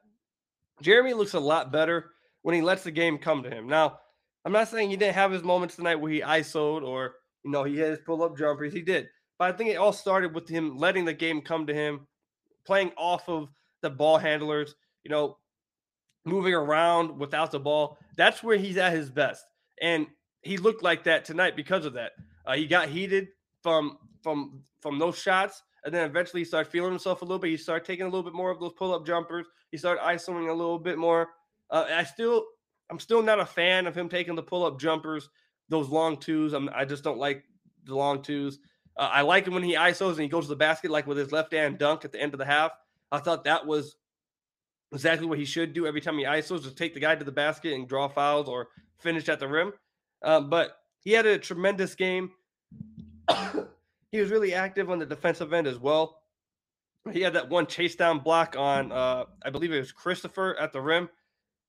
Jerami 0.83 1.15
looks 1.15 1.33
a 1.33 1.39
lot 1.39 1.71
better 1.71 2.11
when 2.41 2.55
he 2.55 2.61
lets 2.61 2.83
the 2.83 2.91
game 2.91 3.17
come 3.17 3.43
to 3.43 3.49
him. 3.49 3.67
Now, 3.67 3.99
I'm 4.45 4.51
not 4.51 4.67
saying 4.67 4.89
he 4.89 4.97
didn't 4.97 5.15
have 5.15 5.31
his 5.31 5.43
moments 5.43 5.75
tonight 5.75 5.95
where 5.95 6.11
he 6.11 6.21
isoed 6.21 6.83
or 6.83 7.15
you 7.43 7.51
know 7.51 7.63
he 7.63 7.77
had 7.77 7.91
his 7.91 7.99
pull 8.05 8.23
up 8.23 8.37
jumpers. 8.37 8.73
He 8.73 8.81
did, 8.81 9.07
but 9.39 9.53
I 9.53 9.57
think 9.57 9.69
it 9.69 9.77
all 9.77 9.93
started 9.93 10.33
with 10.33 10.47
him 10.47 10.77
letting 10.77 11.05
the 11.05 11.13
game 11.13 11.41
come 11.41 11.65
to 11.67 11.73
him, 11.73 12.07
playing 12.65 12.91
off 12.97 13.27
of 13.29 13.49
the 13.81 13.89
ball 13.89 14.17
handlers. 14.17 14.75
You 15.03 15.11
know, 15.11 15.37
moving 16.25 16.53
around 16.53 17.17
without 17.17 17.51
the 17.51 17.59
ball. 17.59 17.97
That's 18.17 18.43
where 18.43 18.57
he's 18.57 18.77
at 18.77 18.93
his 18.93 19.09
best, 19.09 19.45
and 19.81 20.07
he 20.41 20.57
looked 20.57 20.83
like 20.83 21.05
that 21.05 21.25
tonight 21.25 21.55
because 21.55 21.85
of 21.85 21.93
that. 21.93 22.11
Uh, 22.45 22.55
he 22.55 22.67
got 22.67 22.89
heated 22.89 23.29
from 23.61 23.97
from 24.21 24.63
from 24.81 24.99
those 24.99 25.17
shots, 25.17 25.63
And 25.85 25.93
then 25.93 26.05
eventually 26.05 26.41
he 26.41 26.45
started 26.45 26.71
feeling 26.71 26.91
himself 26.91 27.21
a 27.21 27.25
little 27.25 27.39
bit. 27.39 27.49
He 27.49 27.57
started 27.57 27.85
taking 27.85 28.05
a 28.05 28.09
little 28.09 28.23
bit 28.23 28.33
more 28.33 28.51
of 28.51 28.59
those 28.59 28.73
pull 28.73 28.93
up 28.93 29.05
jumpers. 29.05 29.47
He 29.71 29.77
started 29.77 30.01
isoing 30.01 30.49
a 30.49 30.53
little 30.53 30.79
bit 30.79 30.97
more. 30.97 31.29
Uh, 31.69 31.85
I 31.89 32.03
still, 32.03 32.45
I'm 32.89 32.99
still 32.99 33.21
not 33.21 33.39
a 33.39 33.45
fan 33.45 33.87
of 33.87 33.95
him 33.95 34.07
taking 34.07 34.35
the 34.35 34.43
pull 34.43 34.65
up 34.65 34.79
jumpers, 34.79 35.29
those 35.69 35.89
long 35.89 36.17
twos. 36.17 36.53
I'm, 36.53 36.69
I 36.73 36.85
just 36.85 37.03
don't 37.03 37.17
like 37.17 37.43
the 37.85 37.95
long 37.95 38.21
twos. 38.21 38.59
Uh, 38.95 39.09
I 39.11 39.21
like 39.21 39.47
him 39.47 39.53
when 39.53 39.63
he 39.63 39.75
isos 39.75 40.11
and 40.11 40.21
he 40.21 40.27
goes 40.27 40.45
to 40.45 40.49
the 40.49 40.55
basket 40.55 40.91
like 40.91 41.07
with 41.07 41.17
his 41.17 41.31
left 41.31 41.51
hand 41.51 41.79
dunk 41.79 42.05
at 42.05 42.11
the 42.11 42.21
end 42.21 42.33
of 42.33 42.37
the 42.37 42.45
half. 42.45 42.71
I 43.11 43.19
thought 43.19 43.43
that 43.43 43.65
was 43.65 43.95
exactly 44.93 45.27
what 45.27 45.39
he 45.39 45.45
should 45.45 45.73
do 45.73 45.87
every 45.87 46.01
time 46.01 46.17
he 46.17 46.23
isos, 46.23 46.63
just 46.63 46.77
take 46.77 46.93
the 46.93 46.99
guy 46.99 47.15
to 47.15 47.25
the 47.25 47.31
basket 47.31 47.73
and 47.73 47.87
draw 47.87 48.07
fouls 48.07 48.47
or 48.47 48.69
finish 48.99 49.27
at 49.27 49.39
the 49.39 49.47
rim. 49.47 49.73
Um, 50.21 50.49
but 50.49 50.77
he 50.99 51.11
had 51.11 51.25
a 51.25 51.37
tremendous 51.37 51.95
game. 51.95 52.31
he 54.13 54.19
was 54.19 54.29
really 54.29 54.53
active 54.53 54.91
on 54.91 54.99
the 54.99 55.07
defensive 55.07 55.53
end 55.53 55.65
as 55.65 55.79
well. 55.79 56.21
He 57.11 57.21
had 57.21 57.33
that 57.33 57.49
one 57.49 57.65
chase 57.65 57.95
down 57.95 58.19
block 58.19 58.55
on, 58.55 58.91
uh, 58.91 59.25
I 59.43 59.49
believe 59.49 59.73
it 59.73 59.79
was 59.79 59.91
Christopher 59.91 60.55
at 60.59 60.71
the 60.71 60.79
rim, 60.79 61.09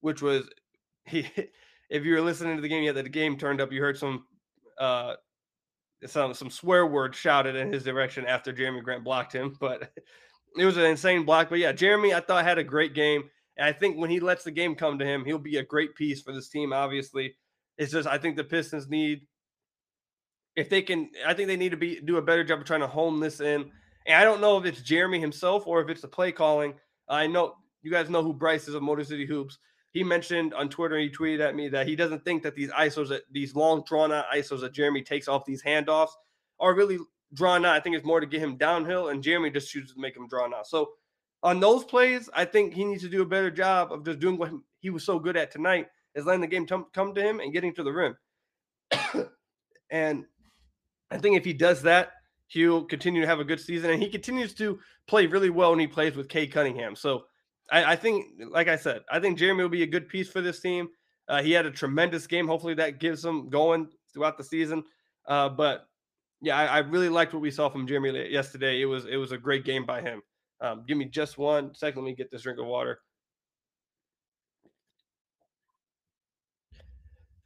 which 0.03 0.21
was 0.21 0.45
he. 1.07 1.27
If 1.91 2.05
you 2.05 2.15
were 2.15 2.21
listening 2.21 2.57
to 2.57 2.63
the 2.63 2.69
game, 2.69 2.83
yeah, 2.83 2.93
the 2.93 3.09
game 3.09 3.37
turned 3.39 3.61
up. 3.61 3.73
You 3.73 3.81
heard 3.81 3.97
some, 3.97 4.27
uh, 4.79 5.15
some 6.07 6.35
some 6.35 6.51
swear 6.51 6.87
words 6.87 7.17
shouted 7.17 7.57
in 7.57 7.73
his 7.73 7.85
direction 7.85 8.27
after 8.27 8.53
Jerami 8.53 8.83
Grant 8.83 9.05
blocked 9.05 9.33
him, 9.33 9.57
but 9.59 9.91
it 10.59 10.67
was 10.67 10.77
an 10.77 10.85
insane 10.85 11.25
block. 11.25 11.49
But 11.49 11.61
yeah, 11.61 11.73
Jerami, 11.73 12.15
I 12.15 12.21
thought 12.21 12.45
had 12.45 12.59
a 12.59 12.65
great 12.65 12.95
game. 12.95 13.25
And 13.57 13.67
I 13.67 13.73
think 13.73 13.97
when 13.97 14.11
he 14.11 14.21
lets 14.21 14.45
the 14.45 14.51
game 14.51 14.75
come 14.75 14.99
to 14.99 15.05
him, 15.05 15.25
he'll 15.25 15.39
be 15.39 15.57
a 15.57 15.65
great 15.65 15.95
piece 15.95 16.21
for 16.21 16.33
this 16.33 16.49
team. 16.49 16.75
Obviously, 16.75 17.37
it's 17.79 17.93
just 17.93 18.09
I 18.09 18.19
think 18.19 18.37
the 18.37 18.45
Pistons 18.45 18.89
need 18.89 19.27
if 20.57 20.69
they 20.69 20.83
can. 20.83 21.11
I 21.27 21.35
think 21.35 21.49
they 21.49 21.57
need 21.57 21.71
to 21.71 21.77
be 21.77 22.01
do 22.01 22.17
a 22.17 22.23
better 22.23 22.45
job 22.45 22.61
of 22.61 22.67
trying 22.67 22.81
to 22.81 22.87
hone 22.87 23.21
this 23.21 23.41
in. 23.41 23.71
And 24.07 24.17
I 24.17 24.25
don't 24.25 24.41
know 24.41 24.59
if 24.59 24.65
it's 24.65 24.81
Jerami 24.81 25.21
himself 25.21 25.67
or 25.67 25.81
if 25.83 25.89
it's 25.89 26.03
the 26.03 26.09
play 26.09 26.33
calling. 26.33 26.75
I 27.09 27.27
know 27.27 27.57
you 27.83 27.91
guys 27.91 28.11
know 28.11 28.23
who 28.23 28.33
Bryce 28.33 28.69
is 28.69 28.75
of 28.75 28.83
Motor 28.83 29.05
City 29.05 29.27
Hoops. 29.27 29.59
He 29.93 30.03
mentioned 30.03 30.55
on 30.55 30.69
Twitter, 30.69 30.99
he 30.99 31.09
tweeted 31.09 31.41
at 31.41 31.55
me 31.55 31.69
that 31.69 31.87
he 31.87 31.95
doesn't 31.95 32.25
think 32.25 32.43
that 32.43 32.57
these 32.57 32.71
ISOs, 32.71 33.09
that 33.11 33.23
these 33.31 33.55
long 33.55 33.85
drawn 33.87 34.13
out 34.13 34.25
ISOs 34.35 34.61
that 34.63 34.75
Jerami 34.75 35.07
takes 35.07 35.29
off 35.29 35.45
these 35.45 35.63
handoffs 35.63 36.11
are 36.59 36.75
really 36.75 36.99
drawn 37.33 37.65
out. 37.65 37.77
I 37.77 37.81
think 37.81 37.95
it's 37.95 38.05
more 38.05 38.21
to 38.21 38.27
get 38.27 38.41
him 38.41 38.57
downhill, 38.57 39.09
and 39.09 39.23
Jerami 39.23 39.53
just 39.53 39.71
chooses 39.71 39.95
to 39.95 40.01
make 40.01 40.17
him 40.17 40.27
drawn 40.27 40.53
out. 40.53 40.67
So 40.67 40.91
on 41.43 41.61
those 41.61 41.85
plays, 41.85 42.29
I 42.35 42.45
think 42.45 42.75
he 42.75 42.85
needs 42.85 43.03
to 43.03 43.09
do 43.09 43.23
a 43.23 43.27
better 43.27 43.51
job 43.51 43.93
of 43.93 44.05
just 44.05 44.19
doing 44.19 44.37
what 44.37 44.51
he 44.81 44.91
was 44.91 45.05
so 45.05 45.19
good 45.19 45.37
at 45.37 45.53
tonight, 45.53 45.87
is 46.15 46.27
letting 46.27 46.41
the 46.41 46.47
game 46.47 46.67
t- 46.67 46.77
come 46.93 47.15
to 47.15 47.23
him 47.23 47.39
and 47.41 47.53
getting 47.53 47.75
to 47.75 47.83
the 47.83 47.93
rim. 47.93 48.17
and 49.91 50.25
I 51.11 51.19
think 51.19 51.37
if 51.37 51.45
he 51.45 51.53
does 51.53 51.83
that, 51.83 52.13
he'll 52.49 52.85
continue 52.85 53.21
to 53.21 53.27
have 53.27 53.41
a 53.41 53.45
good 53.45 53.61
season, 53.61 53.91
and 53.91 54.03
he 54.03 54.09
continues 54.09 54.55
to 54.55 54.79
play 55.07 55.27
really 55.27 55.51
well 55.51 55.71
when 55.71 55.79
he 55.79 55.87
plays 55.87 56.17
with 56.17 56.29
Cade 56.29 56.53
Cunningham. 56.53 56.97
So 56.97 57.25
I, 57.71 57.93
I 57.93 57.97
think, 57.97 58.27
like 58.51 58.69
I 58.69 58.77
said, 58.77 59.03
I 59.11 59.21
think 59.21 59.39
Jerami 59.39 59.59
will 59.59 59.69
be 59.69 59.83
a 59.83 59.87
good 59.87 60.09
piece 60.09 60.31
for 60.31 60.41
this 60.41 60.61
team. 60.61 60.89
Uh, 61.29 61.43
he 61.43 61.53
had 61.53 61.67
a 61.67 61.71
tremendous 61.71 62.27
game. 62.27 62.47
Hopefully, 62.47 62.75
that 62.75 63.01
gives 63.01 63.25
him 63.25 63.49
going 63.49 63.89
throughout 64.13 64.37
the 64.37 64.45
season. 64.45 64.85
Uh, 65.27 65.49
but 65.49 65.87
yeah, 66.43 66.57
I, 66.57 66.67
I, 66.67 66.79
really 66.81 67.09
liked 67.09 67.33
what 67.33 67.41
we 67.41 67.51
saw 67.51 67.71
from 67.71 67.87
Jerami 67.87 68.31
yesterday. 68.31 68.83
It 68.83 68.85
was 68.85 69.07
it 69.07 69.17
was 69.17 69.33
a 69.33 69.39
great 69.39 69.65
game 69.65 69.87
by 69.87 70.03
him. 70.03 70.21
Um, 70.61 70.85
give 70.87 70.99
me 70.99 71.07
just 71.07 71.39
one 71.39 71.75
second. 71.75 72.03
Let 72.03 72.09
me 72.11 72.15
get 72.15 72.31
this 72.31 72.43
drink 72.43 72.59
of 72.59 72.67
water. 72.67 73.01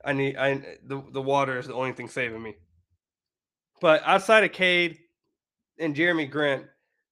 I 0.04 0.12
need 0.12 0.36
I 0.36 0.78
the 0.84 1.02
the 1.12 1.22
water 1.22 1.58
is 1.58 1.68
the 1.68 1.74
only 1.74 1.92
thing 1.92 2.08
saving 2.08 2.42
me. 2.42 2.54
But 3.80 4.02
outside 4.04 4.44
of 4.44 4.52
Cade 4.52 4.98
and 5.78 5.94
Jerami 5.94 6.30
Grant, 6.30 6.64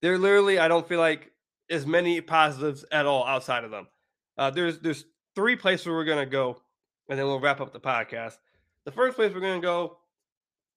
they're 0.03 0.19
literally 0.19 0.59
I 0.59 0.69
don't 0.69 0.89
feel 0.89 1.01
like 1.01 1.33
as 1.71 1.87
many 1.87 2.21
positives 2.21 2.85
at 2.93 3.07
all 3.07 3.25
outside 3.27 3.65
of 3.65 3.71
them. 3.71 3.89
Uh, 4.39 4.51
there's 4.51 4.79
there's 4.81 5.05
three 5.35 5.57
places 5.57 5.87
we're 5.87 6.05
gonna 6.05 6.27
go, 6.27 6.61
and 7.09 7.19
then 7.19 7.27
we'll 7.27 7.41
wrap 7.41 7.61
up 7.61 7.73
the 7.73 7.81
podcast. 7.81 8.39
The 8.85 8.93
first 8.93 9.17
place 9.17 9.33
we're 9.35 9.41
gonna 9.41 9.61
go 9.61 9.99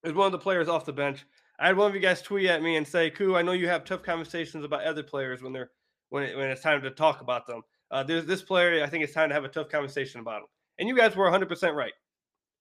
is 0.04 0.12
one 0.12 0.26
of 0.26 0.32
the 0.32 0.38
players 0.38 0.68
off 0.68 0.84
the 0.84 0.92
bench. 0.92 1.24
I 1.58 1.66
had 1.66 1.76
one 1.76 1.88
of 1.88 1.94
you 1.94 2.00
guys 2.00 2.22
tweet 2.22 2.48
at 2.48 2.62
me 2.62 2.76
and 2.76 2.86
say, 2.86 3.10
"Ku, 3.10 3.36
I 3.36 3.42
know 3.42 3.52
you 3.52 3.68
have 3.68 3.84
tough 3.84 4.02
conversations 4.02 4.64
about 4.64 4.84
other 4.84 5.02
players 5.02 5.42
when 5.42 5.52
they're 5.52 5.70
when 6.08 6.22
it, 6.24 6.36
when 6.36 6.48
it's 6.50 6.62
time 6.62 6.82
to 6.82 6.90
talk 6.90 7.20
about 7.20 7.46
them. 7.46 7.62
Uh, 7.90 8.02
there's 8.02 8.24
this 8.24 8.42
player. 8.42 8.82
I 8.82 8.88
think 8.88 9.04
it's 9.04 9.12
time 9.12 9.28
to 9.28 9.34
have 9.34 9.44
a 9.44 9.48
tough 9.48 9.68
conversation 9.68 10.20
about 10.20 10.42
him." 10.42 10.48
And 10.78 10.88
you 10.88 10.96
guys 10.96 11.14
were 11.14 11.24
100 11.24 11.48
percent 11.48 11.74
right. 11.74 11.92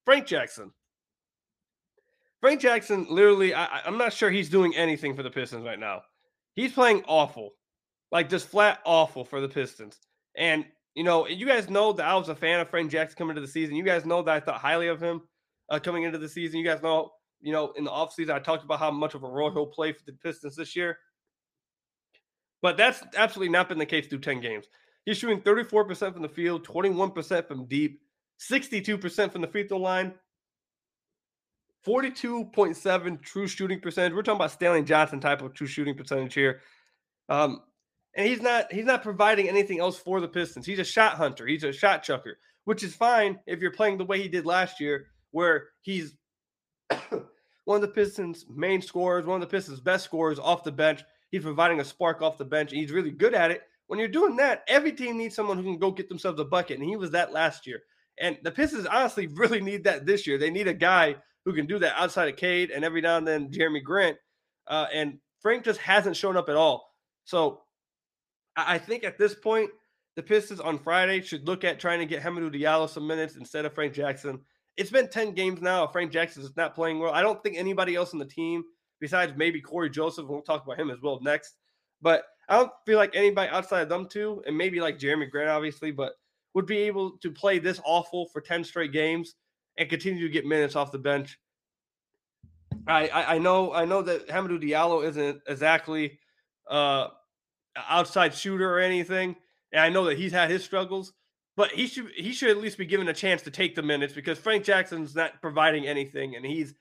Frank 0.05 0.27
Jackson. 0.27 0.71
Frank 2.41 2.61
Jackson, 2.61 3.05
literally, 3.09 3.53
I, 3.53 3.81
I'm 3.85 3.97
not 3.97 4.13
sure 4.13 4.29
he's 4.29 4.49
doing 4.49 4.75
anything 4.75 5.15
for 5.15 5.23
the 5.23 5.29
Pistons 5.29 5.65
right 5.65 5.79
now. 5.79 6.01
He's 6.53 6.73
playing 6.73 7.03
awful, 7.07 7.51
like 8.11 8.29
just 8.29 8.47
flat 8.47 8.79
awful 8.85 9.25
for 9.25 9.41
the 9.41 9.49
Pistons. 9.49 9.97
And 10.37 10.65
you 10.95 11.03
know, 11.03 11.27
you 11.27 11.45
guys 11.45 11.69
know 11.69 11.93
that 11.93 12.05
I 12.05 12.15
was 12.15 12.29
a 12.29 12.35
fan 12.35 12.59
of 12.59 12.69
Frank 12.69 12.91
Jackson 12.91 13.17
coming 13.17 13.31
into 13.31 13.41
the 13.41 13.51
season. 13.51 13.75
You 13.75 13.83
guys 13.83 14.05
know 14.05 14.21
that 14.23 14.33
I 14.33 14.39
thought 14.39 14.59
highly 14.59 14.87
of 14.87 15.01
him 15.01 15.21
uh, 15.69 15.79
coming 15.79 16.03
into 16.03 16.17
the 16.17 16.27
season. 16.27 16.59
You 16.59 16.65
guys 16.65 16.81
know 16.81 17.11
you 17.41 17.53
know, 17.53 17.71
in 17.77 17.83
the 17.83 17.91
offseason, 17.91 18.31
I 18.31 18.39
talked 18.39 18.63
about 18.63 18.79
how 18.79 18.91
much 18.91 19.15
of 19.15 19.23
a 19.23 19.27
role 19.27 19.51
he'll 19.51 19.65
play 19.65 19.93
for 19.93 20.03
the 20.05 20.13
Pistons 20.13 20.55
this 20.55 20.75
year. 20.75 20.97
But 22.61 22.77
that's 22.77 23.01
absolutely 23.15 23.51
not 23.51 23.69
been 23.69 23.77
the 23.77 23.85
case 23.85 24.07
through 24.07 24.19
10 24.19 24.41
games. 24.41 24.65
He's 25.05 25.17
shooting 25.17 25.41
34% 25.41 26.13
from 26.13 26.21
the 26.21 26.29
field, 26.29 26.67
21% 26.67 27.47
from 27.47 27.65
deep, 27.65 28.01
62% 28.39 29.31
from 29.31 29.41
the 29.41 29.47
free 29.47 29.67
throw 29.67 29.77
line, 29.77 30.13
42.7 31.85 33.21
true 33.21 33.47
shooting 33.47 33.79
percentage. 33.79 34.13
We're 34.13 34.23
talking 34.23 34.37
about 34.37 34.51
Stanley 34.51 34.83
Johnson 34.83 35.19
type 35.19 35.41
of 35.41 35.53
true 35.53 35.67
shooting 35.67 35.95
percentage 35.95 36.33
here. 36.33 36.61
Um, 37.29 37.61
and 38.15 38.27
he's 38.27 38.41
not 38.41 38.71
he's 38.71 38.85
not 38.85 39.03
providing 39.03 39.47
anything 39.47 39.79
else 39.79 39.97
for 39.97 40.19
the 40.19 40.27
Pistons. 40.27 40.65
He's 40.65 40.79
a 40.79 40.83
shot 40.83 41.13
hunter. 41.13 41.45
He's 41.45 41.63
a 41.63 41.71
shot 41.71 42.03
chucker, 42.03 42.37
which 42.65 42.83
is 42.83 42.95
fine 42.95 43.39
if 43.45 43.61
you're 43.61 43.71
playing 43.71 43.97
the 43.97 44.05
way 44.05 44.21
he 44.21 44.27
did 44.27 44.45
last 44.45 44.79
year, 44.79 45.07
where 45.31 45.67
he's 45.81 46.15
one 47.65 47.75
of 47.75 47.81
the 47.81 47.87
Pistons' 47.87 48.45
main 48.49 48.81
scorers, 48.81 49.25
one 49.25 49.41
of 49.41 49.47
the 49.47 49.55
Pistons' 49.55 49.79
best 49.79 50.05
scorers 50.05 50.39
off 50.39 50.63
the 50.63 50.71
bench. 50.71 51.03
He's 51.31 51.43
providing 51.43 51.79
a 51.79 51.85
spark 51.85 52.21
off 52.21 52.39
the 52.39 52.45
bench. 52.45 52.71
And 52.71 52.81
he's 52.81 52.91
really 52.91 53.11
good 53.11 53.35
at 53.35 53.51
it. 53.51 53.61
When 53.87 53.99
you're 53.99 54.07
doing 54.07 54.35
that, 54.37 54.63
every 54.67 54.91
team 54.91 55.17
needs 55.17 55.35
someone 55.35 55.57
who 55.57 55.63
can 55.63 55.79
go 55.79 55.91
get 55.91 56.09
themselves 56.09 56.39
a 56.39 56.45
bucket, 56.45 56.79
and 56.79 56.87
he 56.87 56.95
was 56.95 57.11
that 57.11 57.31
last 57.31 57.65
year. 57.65 57.81
And 58.19 58.37
the 58.43 58.51
Pistons 58.51 58.85
honestly 58.85 59.27
really 59.33 59.61
need 59.61 59.83
that 59.85 60.05
this 60.05 60.27
year. 60.27 60.37
They 60.37 60.49
need 60.49 60.67
a 60.67 60.73
guy 60.73 61.15
who 61.49 61.55
can 61.55 61.65
do 61.65 61.79
that 61.79 61.99
outside 61.99 62.29
of 62.29 62.35
Cade 62.35 62.71
and 62.71 62.85
every 62.85 63.01
now 63.01 63.17
and 63.17 63.27
then 63.27 63.49
Jerami 63.49 63.83
Grant. 63.83 64.17
Uh, 64.67 64.87
and 64.93 65.17
Frank 65.41 65.63
just 65.63 65.79
hasn't 65.79 66.15
shown 66.15 66.37
up 66.37 66.49
at 66.49 66.55
all. 66.55 66.93
So 67.25 67.61
I 68.55 68.77
think 68.77 69.03
at 69.03 69.17
this 69.17 69.33
point, 69.33 69.69
the 70.15 70.23
Pistons 70.23 70.59
on 70.59 70.77
Friday 70.77 71.21
should 71.21 71.47
look 71.47 71.63
at 71.63 71.79
trying 71.79 71.99
to 71.99 72.05
get 72.05 72.21
Hamidou 72.21 72.53
Diallo 72.53 72.89
some 72.89 73.07
minutes 73.07 73.35
instead 73.35 73.65
of 73.65 73.73
Frank 73.73 73.93
Jackson 73.93 74.41
it's 74.79 74.89
been 74.89 75.09
10 75.09 75.33
games 75.33 75.61
now. 75.61 75.85
Frank 75.87 76.09
Jackson 76.09 76.41
is 76.41 76.55
not 76.55 76.73
playing 76.73 76.99
well. 76.99 77.13
I 77.13 77.21
don't 77.21 77.43
think 77.43 77.57
anybody 77.57 77.95
else 77.95 78.13
on 78.13 78.19
the 78.19 78.25
team, 78.25 78.63
besides 79.01 79.33
maybe 79.35 79.59
Cory 79.59 79.89
Joseph, 79.89 80.25
we'll 80.25 80.41
talk 80.41 80.63
about 80.63 80.79
him 80.79 80.89
as 80.89 81.01
well 81.01 81.19
next. 81.21 81.57
But 82.01 82.23
I 82.47 82.57
don't 82.57 82.71
feel 82.85 82.97
like 82.97 83.13
anybody 83.13 83.49
outside 83.49 83.81
of 83.81 83.89
them 83.89 84.07
two, 84.09 84.41
and 84.47 84.57
maybe 84.57 84.79
like 84.79 84.97
Jerami 84.97 85.29
Grant, 85.29 85.49
obviously, 85.49 85.91
but 85.91 86.13
would 86.53 86.65
be 86.65 86.77
able 86.77 87.17
to 87.17 87.29
play 87.29 87.59
this 87.59 87.81
awful 87.83 88.27
for 88.27 88.39
10 88.39 88.63
straight 88.63 88.93
games 88.93 89.35
and 89.79 89.89
continue 89.89 90.27
to 90.27 90.31
get 90.31 90.45
minutes 90.45 90.75
off 90.75 90.91
the 90.91 90.99
bench. 90.99 91.39
I, 92.87 93.07
I, 93.07 93.35
I 93.35 93.37
know 93.39 93.73
I 93.73 93.85
know 93.85 94.03
that 94.03 94.27
Hamidou 94.27 94.61
Diallo 94.61 95.07
isn't 95.07 95.41
exactly 95.47 96.19
uh 96.69 97.07
outside 97.87 98.33
shooter 98.33 98.71
or 98.71 98.79
anything. 98.79 99.35
And 99.71 99.81
I 99.81 99.89
know 99.89 100.05
that 100.05 100.17
he's 100.17 100.31
had 100.31 100.49
his 100.49 100.63
struggles, 100.63 101.13
but 101.55 101.71
he 101.71 101.87
should 101.87 102.09
he 102.15 102.31
should 102.31 102.49
at 102.49 102.57
least 102.57 102.77
be 102.77 102.85
given 102.85 103.07
a 103.07 103.13
chance 103.13 103.41
to 103.43 103.51
take 103.51 103.75
the 103.75 103.83
minutes 103.83 104.13
because 104.13 104.39
Frank 104.39 104.63
Jackson's 104.63 105.15
not 105.15 105.41
providing 105.41 105.87
anything, 105.87 106.35
and 106.35 106.45
he's 106.45 106.73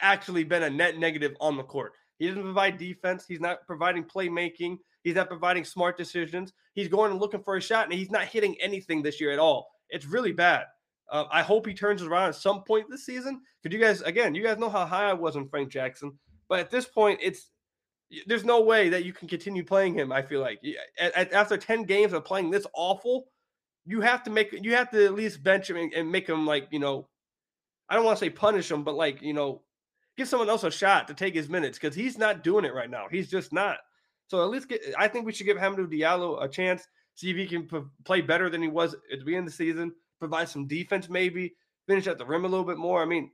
actually 0.00 0.44
been 0.44 0.62
a 0.62 0.70
net 0.70 0.98
negative 0.98 1.34
on 1.40 1.56
the 1.56 1.62
court. 1.62 1.92
He 2.18 2.26
doesn't 2.28 2.42
provide 2.42 2.78
defense. 2.78 3.26
He's 3.28 3.40
not 3.40 3.66
providing 3.66 4.04
playmaking. 4.04 4.78
He's 5.02 5.14
not 5.14 5.28
providing 5.28 5.64
smart 5.64 5.98
decisions. 5.98 6.52
He's 6.74 6.88
going 6.88 7.10
and 7.12 7.20
looking 7.20 7.42
for 7.42 7.56
a 7.56 7.60
shot, 7.60 7.84
and 7.84 7.94
he's 7.94 8.10
not 8.10 8.24
hitting 8.24 8.56
anything 8.60 9.02
this 9.02 9.20
year 9.20 9.32
at 9.32 9.38
all. 9.38 9.68
It's 9.90 10.06
really 10.06 10.32
bad. 10.32 10.64
Uh, 11.10 11.24
I 11.30 11.42
hope 11.42 11.66
he 11.66 11.74
turns 11.74 12.02
around 12.02 12.30
at 12.30 12.34
some 12.34 12.62
point 12.64 12.86
this 12.90 13.06
season. 13.06 13.40
Because 13.62 13.74
you 13.74 13.82
guys, 13.82 14.02
again, 14.02 14.34
you 14.34 14.42
guys 14.42 14.58
know 14.58 14.68
how 14.68 14.86
high 14.86 15.10
I 15.10 15.12
was 15.12 15.36
on 15.36 15.48
Frank 15.48 15.70
Jackson, 15.70 16.18
but 16.48 16.60
at 16.60 16.70
this 16.70 16.86
point, 16.86 17.20
it's 17.22 17.50
there's 18.26 18.44
no 18.44 18.60
way 18.60 18.88
that 18.88 19.04
you 19.04 19.12
can 19.12 19.28
continue 19.28 19.64
playing 19.64 19.94
him. 19.94 20.12
I 20.12 20.22
feel 20.22 20.40
like 20.40 20.60
after 21.32 21.56
ten 21.56 21.82
games 21.84 22.12
of 22.12 22.24
playing 22.24 22.50
this 22.50 22.66
awful, 22.74 23.26
you 23.84 24.00
have 24.00 24.22
to 24.24 24.30
make 24.30 24.52
you 24.52 24.74
have 24.74 24.90
to 24.90 25.04
at 25.04 25.14
least 25.14 25.42
bench 25.42 25.70
him 25.70 25.76
and, 25.76 25.92
and 25.92 26.10
make 26.10 26.28
him 26.28 26.46
like 26.46 26.68
you 26.70 26.78
know, 26.78 27.08
I 27.88 27.94
don't 27.94 28.04
want 28.04 28.18
to 28.18 28.24
say 28.24 28.30
punish 28.30 28.70
him, 28.70 28.84
but 28.84 28.94
like 28.94 29.22
you 29.22 29.32
know, 29.32 29.62
give 30.16 30.28
someone 30.28 30.48
else 30.48 30.64
a 30.64 30.70
shot 30.70 31.08
to 31.08 31.14
take 31.14 31.34
his 31.34 31.48
minutes 31.48 31.78
because 31.78 31.94
he's 31.94 32.18
not 32.18 32.44
doing 32.44 32.64
it 32.64 32.74
right 32.74 32.90
now. 32.90 33.06
He's 33.10 33.30
just 33.30 33.52
not. 33.52 33.78
So 34.28 34.42
at 34.42 34.50
least 34.50 34.68
get. 34.68 34.82
I 34.98 35.08
think 35.08 35.26
we 35.26 35.32
should 35.32 35.46
give 35.46 35.56
Hamidou 35.56 35.92
Diallo 35.92 36.42
a 36.42 36.48
chance. 36.48 36.86
See 37.14 37.30
if 37.30 37.36
he 37.36 37.46
can 37.46 37.66
p- 37.66 37.88
play 38.04 38.20
better 38.20 38.50
than 38.50 38.60
he 38.60 38.68
was 38.68 38.94
at 38.94 39.00
the 39.18 39.24
beginning 39.24 39.46
of 39.46 39.46
the 39.46 39.52
season. 39.52 39.94
Provide 40.18 40.48
some 40.48 40.66
defense, 40.66 41.08
maybe 41.08 41.54
finish 41.86 42.06
at 42.06 42.18
the 42.18 42.26
rim 42.26 42.44
a 42.44 42.48
little 42.48 42.64
bit 42.64 42.78
more. 42.78 43.02
I 43.02 43.06
mean, 43.06 43.30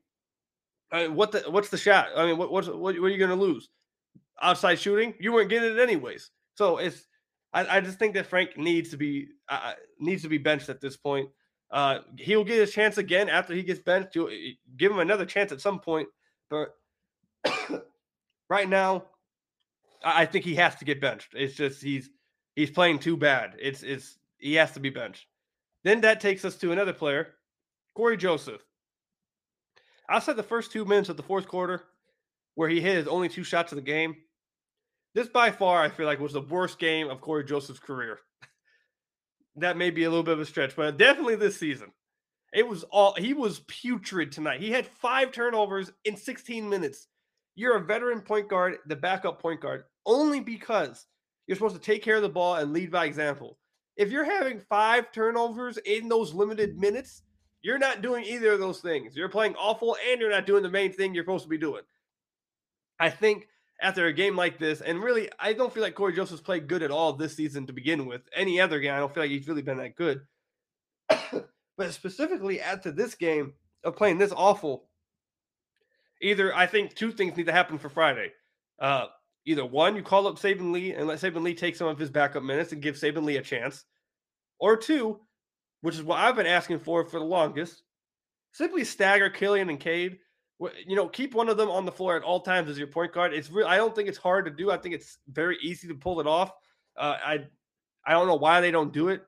I 0.90 1.06
mean 1.06 1.14
what 1.14 1.32
the 1.32 1.40
what's 1.48 1.68
the 1.68 1.78
shot? 1.78 2.08
I 2.16 2.26
mean, 2.26 2.38
what 2.38 2.50
what's, 2.50 2.68
what, 2.68 2.78
what 2.78 2.94
are 2.96 3.08
you 3.08 3.18
going 3.18 3.30
to 3.30 3.36
lose? 3.36 3.68
outside 4.42 4.78
shooting, 4.78 5.14
you 5.18 5.32
weren't 5.32 5.48
getting 5.48 5.72
it 5.72 5.80
anyways. 5.80 6.30
So 6.56 6.78
it's 6.78 7.06
I, 7.52 7.78
I 7.78 7.80
just 7.80 7.98
think 7.98 8.14
that 8.14 8.26
Frank 8.26 8.56
needs 8.56 8.90
to 8.90 8.96
be 8.96 9.28
uh, 9.48 9.74
needs 9.98 10.22
to 10.22 10.28
be 10.28 10.38
benched 10.38 10.68
at 10.68 10.80
this 10.80 10.96
point. 10.96 11.28
Uh, 11.70 12.00
he'll 12.18 12.44
get 12.44 12.58
his 12.58 12.72
chance 12.72 12.98
again 12.98 13.28
after 13.30 13.54
he 13.54 13.62
gets 13.62 13.80
benched. 13.80 14.14
You'll 14.14 14.30
give 14.76 14.92
him 14.92 14.98
another 14.98 15.24
chance 15.24 15.52
at 15.52 15.60
some 15.60 15.80
point, 15.80 16.08
but 16.50 16.74
right 18.50 18.68
now, 18.68 19.04
I 20.04 20.26
think 20.26 20.44
he 20.44 20.54
has 20.56 20.74
to 20.76 20.84
get 20.84 21.00
benched. 21.00 21.28
It's 21.34 21.54
just 21.54 21.82
he's 21.82 22.10
he's 22.56 22.70
playing 22.70 22.98
too 22.98 23.16
bad. 23.16 23.54
It's 23.58 23.82
it's 23.82 24.18
he 24.38 24.54
has 24.54 24.72
to 24.72 24.80
be 24.80 24.90
benched. 24.90 25.26
Then 25.84 26.02
that 26.02 26.20
takes 26.20 26.44
us 26.44 26.56
to 26.56 26.72
another 26.72 26.92
player, 26.92 27.34
Cory 27.94 28.16
Joseph. 28.16 28.62
Outside 30.08 30.36
the 30.36 30.42
first 30.42 30.72
two 30.72 30.84
minutes 30.84 31.08
of 31.08 31.16
the 31.16 31.22
fourth 31.22 31.48
quarter, 31.48 31.84
where 32.54 32.68
he 32.68 32.80
hit 32.80 32.96
his 32.96 33.08
only 33.08 33.28
two 33.28 33.44
shots 33.44 33.72
of 33.72 33.76
the 33.76 33.82
game, 33.82 34.16
this 35.14 35.28
by 35.28 35.50
far 35.50 35.82
I 35.82 35.88
feel 35.88 36.06
like 36.06 36.20
was 36.20 36.32
the 36.32 36.40
worst 36.40 36.78
game 36.78 37.08
of 37.08 37.20
Cory 37.20 37.44
Joseph's 37.44 37.80
career. 37.80 38.18
that 39.56 39.76
may 39.76 39.90
be 39.90 40.04
a 40.04 40.10
little 40.10 40.22
bit 40.22 40.34
of 40.34 40.40
a 40.40 40.46
stretch, 40.46 40.76
but 40.76 40.96
definitely 40.96 41.36
this 41.36 41.58
season. 41.58 41.92
It 42.52 42.68
was 42.68 42.84
all 42.84 43.14
he 43.14 43.32
was 43.32 43.60
putrid 43.60 44.30
tonight. 44.30 44.60
He 44.60 44.70
had 44.70 44.86
five 44.86 45.32
turnovers 45.32 45.90
in 46.04 46.16
16 46.16 46.68
minutes. 46.68 47.08
You're 47.54 47.76
a 47.76 47.84
veteran 47.84 48.20
point 48.20 48.48
guard, 48.48 48.78
the 48.86 48.96
backup 48.96 49.40
point 49.40 49.60
guard, 49.60 49.84
only 50.06 50.40
because 50.40 51.06
you're 51.46 51.56
supposed 51.56 51.74
to 51.74 51.80
take 51.80 52.02
care 52.02 52.16
of 52.16 52.22
the 52.22 52.28
ball 52.28 52.56
and 52.56 52.72
lead 52.72 52.90
by 52.90 53.06
example. 53.06 53.58
If 53.96 54.10
you're 54.10 54.24
having 54.24 54.60
five 54.60 55.12
turnovers 55.12 55.78
in 55.78 56.08
those 56.08 56.32
limited 56.32 56.78
minutes, 56.78 57.22
you're 57.62 57.78
not 57.78 58.02
doing 58.02 58.24
either 58.24 58.52
of 58.52 58.60
those 58.60 58.80
things. 58.80 59.16
You're 59.16 59.28
playing 59.28 59.54
awful 59.56 59.96
and 60.10 60.20
you're 60.20 60.30
not 60.30 60.46
doing 60.46 60.62
the 60.62 60.70
main 60.70 60.92
thing 60.92 61.14
you're 61.14 61.24
supposed 61.24 61.44
to 61.44 61.50
be 61.50 61.58
doing. 61.58 61.82
I 62.98 63.10
think 63.10 63.48
after 63.80 64.06
a 64.06 64.12
game 64.12 64.36
like 64.36 64.58
this, 64.58 64.80
and 64.80 65.02
really, 65.02 65.28
I 65.38 65.52
don't 65.52 65.72
feel 65.72 65.82
like 65.82 65.94
Cory 65.94 66.14
Joseph's 66.14 66.40
played 66.40 66.68
good 66.68 66.82
at 66.82 66.90
all 66.90 67.12
this 67.12 67.36
season 67.36 67.66
to 67.66 67.72
begin 67.72 68.06
with. 68.06 68.22
Any 68.34 68.60
other 68.60 68.80
game, 68.80 68.94
I 68.94 68.98
don't 68.98 69.12
feel 69.12 69.24
like 69.24 69.30
he's 69.30 69.48
really 69.48 69.62
been 69.62 69.78
that 69.78 69.96
good. 69.96 70.22
but 71.76 71.92
specifically 71.92 72.60
after 72.60 72.90
this 72.90 73.14
game 73.14 73.54
of 73.84 73.96
playing 73.96 74.18
this 74.18 74.32
awful, 74.34 74.88
either 76.20 76.54
I 76.54 76.66
think 76.66 76.94
two 76.94 77.12
things 77.12 77.36
need 77.36 77.46
to 77.46 77.52
happen 77.52 77.78
for 77.78 77.88
Friday. 77.88 78.32
Uh, 78.78 79.06
either 79.44 79.64
one, 79.64 79.96
you 79.96 80.02
call 80.02 80.26
up 80.26 80.36
Saben 80.36 80.72
Lee 80.72 80.92
and 80.92 81.06
let 81.06 81.18
Saben 81.18 81.42
Lee 81.42 81.54
take 81.54 81.76
some 81.76 81.88
of 81.88 81.98
his 81.98 82.10
backup 82.10 82.42
minutes 82.42 82.72
and 82.72 82.82
give 82.82 82.96
Saben 82.96 83.24
Lee 83.24 83.36
a 83.36 83.42
chance, 83.42 83.84
or 84.58 84.76
two, 84.76 85.20
which 85.80 85.96
is 85.96 86.02
what 86.02 86.18
I've 86.18 86.36
been 86.36 86.46
asking 86.46 86.78
for 86.80 87.04
for 87.04 87.18
the 87.18 87.24
longest, 87.24 87.82
simply 88.52 88.84
stagger 88.84 89.30
Killian 89.30 89.68
and 89.68 89.80
Cade. 89.80 90.18
You 90.86 90.94
know, 90.94 91.08
keep 91.08 91.34
one 91.34 91.48
of 91.48 91.56
them 91.56 91.70
on 91.70 91.84
the 91.84 91.92
floor 91.92 92.16
at 92.16 92.22
all 92.22 92.40
times 92.40 92.68
as 92.70 92.78
your 92.78 92.86
point 92.86 93.12
guard. 93.12 93.34
It's 93.34 93.50
real. 93.50 93.66
I 93.66 93.76
don't 93.76 93.96
think 93.96 94.08
it's 94.08 94.18
hard 94.18 94.44
to 94.44 94.50
do. 94.50 94.70
I 94.70 94.76
think 94.76 94.94
it's 94.94 95.18
very 95.28 95.58
easy 95.60 95.88
to 95.88 95.94
pull 95.94 96.20
it 96.20 96.26
off. 96.26 96.52
Uh, 96.96 97.16
I 97.24 97.38
I 98.06 98.12
don't 98.12 98.28
know 98.28 98.36
why 98.36 98.60
they 98.60 98.70
don't 98.70 98.92
do 98.92 99.08
it. 99.08 99.22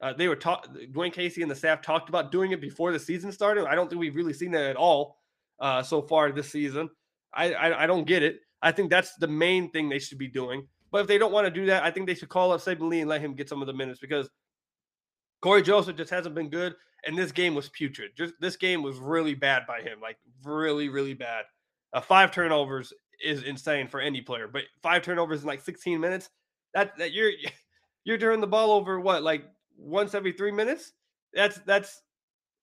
Uh, 0.00 0.12
they 0.12 0.26
were 0.26 0.36
talk. 0.36 0.68
Dwane 0.92 1.12
Casey 1.12 1.42
and 1.42 1.50
the 1.50 1.54
staff 1.54 1.80
talked 1.80 2.08
about 2.08 2.32
doing 2.32 2.50
it 2.50 2.60
before 2.60 2.92
the 2.92 2.98
season 2.98 3.30
started. 3.30 3.66
I 3.66 3.76
don't 3.76 3.88
think 3.88 4.00
we've 4.00 4.16
really 4.16 4.32
seen 4.32 4.50
that 4.52 4.64
at 4.70 4.76
all 4.76 5.18
uh, 5.60 5.82
so 5.82 6.02
far 6.02 6.32
this 6.32 6.50
season. 6.50 6.90
I, 7.32 7.52
I, 7.54 7.84
I 7.84 7.86
don't 7.86 8.06
get 8.06 8.22
it. 8.22 8.40
I 8.64 8.72
think 8.72 8.90
that's 8.90 9.14
the 9.16 9.28
main 9.28 9.70
thing 9.70 9.88
they 9.88 9.98
should 9.98 10.18
be 10.18 10.26
doing. 10.26 10.66
But 10.90 11.02
if 11.02 11.06
they 11.06 11.18
don't 11.18 11.32
want 11.32 11.46
to 11.46 11.50
do 11.50 11.66
that, 11.66 11.84
I 11.84 11.90
think 11.90 12.06
they 12.06 12.14
should 12.14 12.30
call 12.30 12.52
up 12.52 12.60
Saben 12.60 12.88
Lee 12.88 13.00
and 13.00 13.10
let 13.10 13.20
him 13.20 13.34
get 13.34 13.48
some 13.48 13.60
of 13.60 13.66
the 13.66 13.74
minutes 13.74 14.00
because 14.00 14.30
Cory 15.42 15.60
Joseph 15.60 15.96
just 15.96 16.10
hasn't 16.10 16.34
been 16.34 16.48
good, 16.48 16.74
and 17.06 17.18
this 17.18 17.30
game 17.30 17.54
was 17.54 17.68
putrid. 17.68 18.12
Just 18.16 18.32
this 18.40 18.56
game 18.56 18.82
was 18.82 18.96
really 18.96 19.34
bad 19.34 19.66
by 19.66 19.82
him, 19.82 20.00
like 20.00 20.16
really, 20.42 20.88
really 20.88 21.12
bad. 21.12 21.44
Uh, 21.92 22.00
five 22.00 22.32
turnovers 22.32 22.92
is 23.22 23.42
insane 23.42 23.86
for 23.86 24.00
any 24.00 24.22
player, 24.22 24.48
but 24.48 24.62
five 24.82 25.02
turnovers 25.02 25.42
in 25.42 25.46
like 25.46 25.60
16 25.60 26.00
minutes. 26.00 26.30
That 26.72 26.96
that 26.96 27.12
you're 27.12 27.32
you're 28.04 28.18
turning 28.18 28.40
the 28.40 28.46
ball 28.46 28.70
over 28.70 28.98
what 28.98 29.22
like 29.22 29.44
once 29.76 30.14
every 30.14 30.32
three 30.32 30.52
minutes. 30.52 30.92
That's 31.34 31.58
that's 31.66 32.00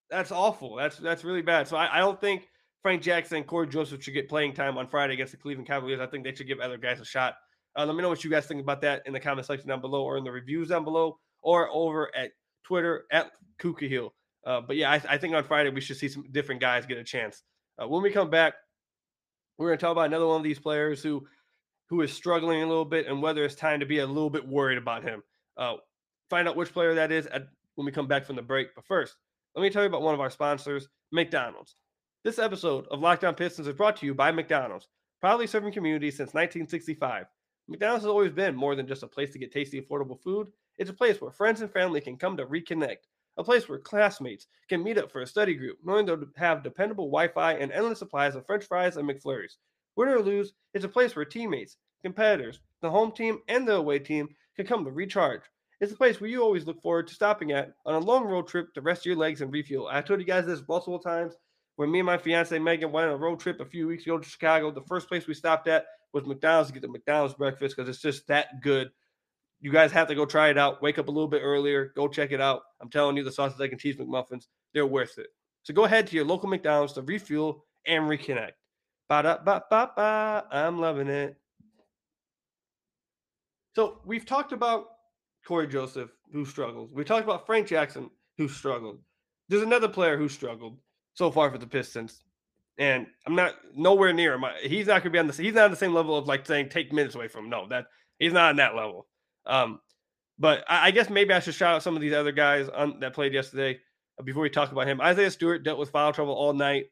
that's 0.09 0.31
awful. 0.31 0.75
That's 0.75 0.97
that's 0.97 1.23
really 1.23 1.43
bad. 1.43 1.67
So 1.67 1.77
I, 1.77 1.97
I 1.97 1.99
don't 1.99 2.19
think 2.19 2.47
Frank 2.81 3.01
Jackson 3.01 3.37
and 3.37 3.47
Cory 3.47 3.67
Joseph 3.67 4.03
should 4.03 4.13
get 4.13 4.29
playing 4.29 4.53
time 4.53 4.77
on 4.77 4.87
Friday 4.87 5.13
against 5.13 5.31
the 5.31 5.37
Cleveland 5.37 5.67
Cavaliers. 5.67 5.99
I 5.99 6.07
think 6.07 6.23
they 6.23 6.33
should 6.33 6.47
give 6.47 6.59
other 6.59 6.77
guys 6.77 6.99
a 6.99 7.05
shot. 7.05 7.35
Uh, 7.77 7.85
let 7.85 7.95
me 7.95 8.01
know 8.01 8.09
what 8.09 8.23
you 8.23 8.29
guys 8.29 8.47
think 8.47 8.61
about 8.61 8.81
that 8.81 9.03
in 9.05 9.13
the 9.13 9.19
comment 9.19 9.45
section 9.45 9.69
down 9.69 9.81
below 9.81 10.03
or 10.03 10.17
in 10.17 10.23
the 10.23 10.31
reviews 10.31 10.69
down 10.69 10.83
below 10.83 11.17
or 11.41 11.69
over 11.69 12.13
at 12.15 12.31
Twitter 12.63 13.05
at 13.11 13.31
Kuka 13.59 13.85
Hill. 13.85 14.13
Uh, 14.45 14.61
but 14.61 14.75
yeah, 14.75 14.91
I, 14.91 15.01
I, 15.07 15.17
think 15.17 15.35
on 15.35 15.43
Friday 15.43 15.69
we 15.69 15.81
should 15.81 15.97
see 15.97 16.07
some 16.07 16.25
different 16.31 16.59
guys 16.59 16.87
get 16.87 16.97
a 16.97 17.03
chance. 17.03 17.43
Uh, 17.81 17.87
when 17.87 18.01
we 18.01 18.09
come 18.09 18.29
back, 18.29 18.55
we're 19.57 19.67
going 19.67 19.77
to 19.77 19.81
talk 19.81 19.91
about 19.91 20.07
another 20.07 20.25
one 20.25 20.37
of 20.37 20.43
these 20.43 20.59
players 20.59 21.03
who 21.03 21.27
who 21.89 22.01
is 22.01 22.11
struggling 22.11 22.63
a 22.63 22.67
little 22.67 22.85
bit 22.85 23.05
and 23.05 23.21
whether 23.21 23.43
it's 23.43 23.53
time 23.53 23.81
to 23.81 23.85
be 23.85 23.99
a 23.99 24.07
little 24.07 24.29
bit 24.29 24.47
worried 24.47 24.77
about 24.77 25.03
him. 25.03 25.21
Uh, 25.57 25.75
find 26.29 26.47
out 26.47 26.55
which 26.55 26.71
player 26.73 26.95
that 26.95 27.11
is 27.11 27.27
at, 27.27 27.43
when 27.75 27.85
we 27.85 27.91
come 27.91 28.07
back 28.07 28.25
from 28.25 28.37
the 28.37 28.41
break. 28.41 28.69
But 28.73 28.85
first, 28.85 29.15
let 29.55 29.61
me 29.61 29.69
tell 29.69 29.83
you 29.83 29.89
about 29.89 30.01
one 30.01 30.13
of 30.13 30.21
our 30.21 30.29
sponsors, 30.29 30.87
McDonald's. 31.11 31.75
This 32.23 32.37
episode 32.37 32.85
of 32.91 32.99
Locked 32.99 33.23
On 33.23 33.33
Pistons 33.33 33.67
is 33.67 33.73
brought 33.73 33.97
to 33.97 34.05
you 34.05 34.13
by 34.13 34.29
McDonald's, 34.29 34.87
proudly 35.21 35.47
serving 35.47 35.73
communities 35.73 36.17
since 36.17 36.35
1965. 36.35 37.25
McDonald's 37.67 38.03
has 38.03 38.11
always 38.11 38.31
been 38.31 38.55
more 38.55 38.75
than 38.75 38.85
just 38.85 39.01
a 39.01 39.07
place 39.07 39.31
to 39.31 39.39
get 39.39 39.51
tasty, 39.51 39.81
affordable 39.81 40.21
food. 40.21 40.49
It's 40.77 40.91
a 40.91 40.93
place 40.93 41.19
where 41.19 41.31
friends 41.31 41.61
and 41.61 41.71
family 41.71 41.99
can 41.99 42.17
come 42.17 42.37
to 42.37 42.45
reconnect, 42.45 43.07
a 43.37 43.43
place 43.43 43.67
where 43.67 43.79
classmates 43.79 44.45
can 44.69 44.83
meet 44.83 44.99
up 44.99 45.11
for 45.11 45.23
a 45.23 45.25
study 45.27 45.55
group, 45.55 45.79
knowing 45.83 46.05
they'll 46.05 46.23
have 46.37 46.61
dependable 46.61 47.05
Wi 47.05 47.27
Fi 47.29 47.53
and 47.53 47.71
endless 47.71 47.97
supplies 47.97 48.35
of 48.35 48.45
French 48.45 48.65
fries 48.65 48.97
and 48.97 49.09
McFlurries. 49.09 49.55
Win 49.95 50.09
or 50.09 50.21
lose, 50.21 50.53
it's 50.75 50.85
a 50.85 50.89
place 50.89 51.15
where 51.15 51.25
teammates, 51.25 51.77
competitors, 52.03 52.59
the 52.83 52.91
home 52.91 53.11
team, 53.13 53.39
and 53.47 53.67
the 53.67 53.77
away 53.77 53.97
team 53.97 54.29
can 54.55 54.67
come 54.67 54.85
to 54.85 54.91
recharge. 54.91 55.41
It's 55.79 55.91
a 55.91 55.97
place 55.97 56.21
where 56.21 56.29
you 56.29 56.43
always 56.43 56.67
look 56.67 56.83
forward 56.83 57.07
to 57.07 57.15
stopping 57.15 57.51
at 57.51 57.73
on 57.83 57.95
a 57.95 57.99
long 57.99 58.25
road 58.25 58.47
trip 58.47 58.75
to 58.75 58.81
rest 58.81 59.07
your 59.07 59.15
legs 59.15 59.41
and 59.41 59.51
refuel. 59.51 59.87
I 59.91 60.01
told 60.01 60.19
you 60.19 60.25
guys 60.27 60.45
this 60.45 60.61
multiple 60.67 60.99
times 60.99 61.33
when 61.81 61.89
me 61.89 61.97
and 61.97 62.05
my 62.05 62.19
fiance 62.19 62.59
Megan 62.59 62.91
went 62.91 63.07
on 63.07 63.15
a 63.15 63.17
road 63.17 63.39
trip 63.39 63.59
a 63.59 63.65
few 63.65 63.87
weeks 63.87 64.05
ago 64.05 64.19
to 64.19 64.29
Chicago, 64.29 64.69
the 64.69 64.83
first 64.83 65.07
place 65.07 65.25
we 65.25 65.33
stopped 65.33 65.67
at 65.67 65.85
was 66.13 66.27
McDonald's 66.27 66.69
to 66.69 66.73
get 66.75 66.83
the 66.83 66.87
McDonald's 66.87 67.33
breakfast 67.33 67.75
because 67.75 67.89
it's 67.89 68.03
just 68.03 68.27
that 68.27 68.61
good. 68.61 68.91
You 69.61 69.71
guys 69.71 69.91
have 69.91 70.07
to 70.09 70.13
go 70.13 70.27
try 70.27 70.49
it 70.49 70.59
out. 70.59 70.83
Wake 70.83 70.99
up 70.99 71.07
a 71.07 71.11
little 71.11 71.27
bit 71.27 71.41
earlier. 71.43 71.91
Go 71.95 72.07
check 72.07 72.31
it 72.31 72.39
out. 72.39 72.61
I'm 72.81 72.91
telling 72.91 73.17
you, 73.17 73.23
the 73.23 73.31
sausage, 73.31 73.59
egg, 73.59 73.71
and 73.71 73.81
cheese 73.81 73.95
McMuffins, 73.95 74.45
they're 74.75 74.85
worth 74.85 75.17
it. 75.17 75.29
So 75.63 75.73
go 75.73 75.85
ahead 75.85 76.05
to 76.05 76.15
your 76.15 76.23
local 76.23 76.49
McDonald's 76.49 76.93
to 76.93 77.01
refuel 77.01 77.65
and 77.87 78.03
reconnect. 78.03 78.51
Ba 79.09 79.23
da 79.23 79.37
ba 79.43 79.63
ba 79.67 79.89
ba. 79.95 80.45
I'm 80.51 80.79
loving 80.79 81.07
it. 81.07 81.35
So 83.75 84.01
we've 84.05 84.27
talked 84.27 84.51
about 84.51 84.85
Cory 85.47 85.65
Joseph 85.65 86.11
who 86.31 86.45
struggled. 86.45 86.93
We 86.93 87.03
talked 87.03 87.23
about 87.23 87.47
Frank 87.47 87.65
Jackson 87.65 88.11
who 88.37 88.47
struggled. 88.47 88.99
There's 89.49 89.63
another 89.63 89.87
player 89.87 90.15
who 90.15 90.29
struggled 90.29 90.77
so 91.13 91.31
far 91.31 91.51
for 91.51 91.57
the 91.57 91.67
Pistons. 91.67 92.23
And 92.77 93.05
I'm 93.27 93.35
not 93.35 93.55
nowhere 93.75 94.13
near 94.13 94.33
him. 94.33 94.45
He's 94.63 94.87
not 94.87 95.03
going 95.03 95.03
to 95.03 95.09
be 95.11 95.19
on 95.19 95.27
the. 95.27 95.33
He's 95.33 95.53
not 95.53 95.65
on 95.65 95.71
the 95.71 95.77
same 95.77 95.93
level 95.93 96.17
of 96.17 96.27
like 96.27 96.45
saying 96.45 96.69
take 96.69 96.91
minutes 96.91 97.15
away 97.15 97.27
from 97.27 97.45
him. 97.45 97.49
No, 97.49 97.67
that 97.67 97.85
he's 98.17 98.33
not 98.33 98.49
on 98.49 98.55
that 98.57 98.75
level. 98.75 99.07
Um, 99.45 99.81
but 100.39 100.63
I, 100.67 100.87
I 100.87 100.91
guess 100.91 101.09
maybe 101.09 101.33
I 101.33 101.39
should 101.39 101.53
shout 101.53 101.75
out 101.75 101.83
some 101.83 101.95
of 101.95 102.01
these 102.01 102.13
other 102.13 102.31
guys 102.31 102.69
on, 102.69 102.99
that 103.01 103.13
played 103.13 103.33
yesterday 103.33 103.79
uh, 104.19 104.23
before 104.23 104.41
we 104.41 104.49
talk 104.49 104.71
about 104.71 104.87
him. 104.87 104.99
Isaiah 105.01 105.29
Stewart 105.29 105.63
dealt 105.63 105.79
with 105.79 105.91
foul 105.91 106.13
trouble 106.13 106.33
all 106.33 106.53
night. 106.53 106.85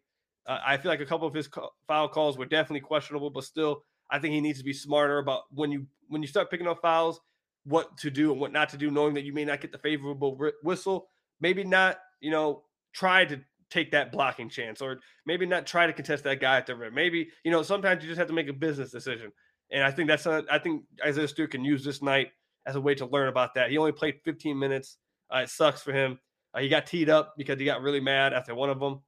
Uh, 0.45 0.59
I 0.65 0.77
feel 0.77 0.91
like 0.91 1.01
a 1.01 1.05
couple 1.05 1.27
of 1.27 1.33
his 1.33 1.47
co- 1.47 1.71
foul 1.87 2.07
calls 2.09 2.37
were 2.37 2.45
definitely 2.45 2.81
questionable, 2.81 3.29
but 3.29 3.43
still, 3.43 3.83
I 4.11 4.19
think 4.19 4.33
he 4.33 4.41
needs 4.41 4.59
to 4.59 4.65
be 4.65 4.73
smarter 4.73 5.19
about 5.19 5.43
when 5.51 5.71
you 5.71 5.87
when 6.09 6.21
you 6.21 6.27
start 6.27 6.51
picking 6.51 6.67
up 6.67 6.81
fouls, 6.81 7.19
what 7.63 7.97
to 7.99 8.09
do 8.09 8.31
and 8.31 8.41
what 8.41 8.51
not 8.51 8.69
to 8.69 8.77
do, 8.77 8.91
knowing 8.91 9.13
that 9.13 9.23
you 9.23 9.33
may 9.33 9.45
not 9.45 9.61
get 9.61 9.71
the 9.71 9.77
favorable 9.77 10.37
whistle. 10.63 11.09
Maybe 11.39 11.63
not, 11.63 11.99
you 12.19 12.31
know, 12.31 12.63
try 12.93 13.25
to 13.25 13.39
take 13.69 13.91
that 13.91 14.11
blocking 14.11 14.49
chance 14.49 14.81
or 14.81 14.99
maybe 15.25 15.45
not 15.45 15.65
try 15.65 15.87
to 15.87 15.93
contest 15.93 16.23
that 16.23 16.39
guy 16.39 16.57
at 16.57 16.65
the 16.65 16.75
rim. 16.75 16.93
Maybe, 16.93 17.29
you 17.43 17.51
know, 17.51 17.61
sometimes 17.61 18.03
you 18.03 18.09
just 18.09 18.19
have 18.19 18.27
to 18.27 18.33
make 18.33 18.47
a 18.47 18.53
business 18.53 18.91
decision. 18.91 19.31
And 19.71 19.83
I 19.83 19.91
think 19.91 20.07
that's, 20.07 20.25
a, 20.25 20.43
I 20.49 20.59
think 20.59 20.83
Isaiah 21.05 21.27
Stewart 21.27 21.51
can 21.51 21.63
use 21.63 21.83
this 21.83 22.01
night 22.01 22.29
as 22.65 22.75
a 22.75 22.81
way 22.81 22.95
to 22.95 23.05
learn 23.05 23.27
about 23.27 23.53
that. 23.55 23.69
He 23.69 23.77
only 23.77 23.91
played 23.91 24.19
15 24.23 24.57
minutes. 24.57 24.97
Uh, 25.33 25.39
it 25.39 25.49
sucks 25.49 25.81
for 25.81 25.93
him. 25.93 26.19
Uh, 26.53 26.59
he 26.59 26.69
got 26.69 26.87
teed 26.87 27.09
up 27.09 27.35
because 27.37 27.59
he 27.59 27.65
got 27.65 27.81
really 27.81 27.99
mad 27.99 28.33
after 28.33 28.55
one 28.55 28.69
of 28.69 28.79
them. 28.79 29.01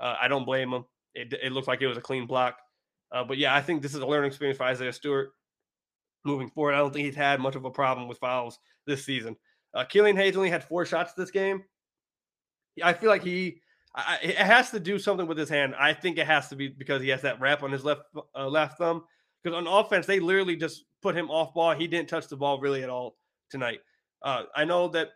Uh, 0.00 0.16
I 0.20 0.28
don't 0.28 0.44
blame 0.44 0.72
him. 0.72 0.84
It, 1.14 1.34
it 1.42 1.52
looked 1.52 1.68
like 1.68 1.82
it 1.82 1.86
was 1.86 1.98
a 1.98 2.02
clean 2.02 2.26
block. 2.26 2.58
Uh, 3.12 3.24
but 3.24 3.38
yeah, 3.38 3.54
I 3.54 3.60
think 3.60 3.82
this 3.82 3.94
is 3.94 4.00
a 4.00 4.06
learning 4.06 4.28
experience 4.28 4.58
for 4.58 4.64
Isaiah 4.64 4.92
Stewart 4.92 5.32
moving 6.24 6.48
forward. 6.48 6.74
I 6.74 6.78
don't 6.78 6.92
think 6.92 7.06
he's 7.06 7.14
had 7.14 7.40
much 7.40 7.56
of 7.56 7.64
a 7.64 7.70
problem 7.70 8.08
with 8.08 8.18
fouls 8.18 8.58
this 8.86 9.04
season. 9.04 9.36
Uh, 9.74 9.84
Killian 9.84 10.16
Hayes 10.16 10.36
only 10.36 10.50
had 10.50 10.64
four 10.64 10.84
shots 10.84 11.12
this 11.12 11.30
game. 11.30 11.64
I 12.82 12.92
feel 12.92 13.10
like 13.10 13.24
he 13.24 13.60
I, 13.94 14.18
it 14.22 14.36
has 14.36 14.70
to 14.70 14.80
do 14.80 14.98
something 14.98 15.26
with 15.26 15.38
his 15.38 15.48
hand. 15.48 15.74
I 15.78 15.92
think 15.92 16.18
it 16.18 16.26
has 16.26 16.48
to 16.48 16.56
be 16.56 16.68
because 16.68 17.02
he 17.02 17.08
has 17.08 17.22
that 17.22 17.40
wrap 17.40 17.62
on 17.62 17.72
his 17.72 17.84
left 17.84 18.02
uh, 18.36 18.46
left 18.48 18.78
thumb. 18.78 19.04
Because 19.42 19.56
on 19.56 19.66
offense, 19.66 20.06
they 20.06 20.20
literally 20.20 20.56
just 20.56 20.84
put 21.00 21.16
him 21.16 21.30
off 21.30 21.54
ball. 21.54 21.74
He 21.74 21.86
didn't 21.86 22.08
touch 22.08 22.28
the 22.28 22.36
ball 22.36 22.60
really 22.60 22.82
at 22.82 22.90
all 22.90 23.16
tonight. 23.50 23.80
Uh, 24.22 24.44
I 24.54 24.64
know 24.64 24.88
that 24.88 25.10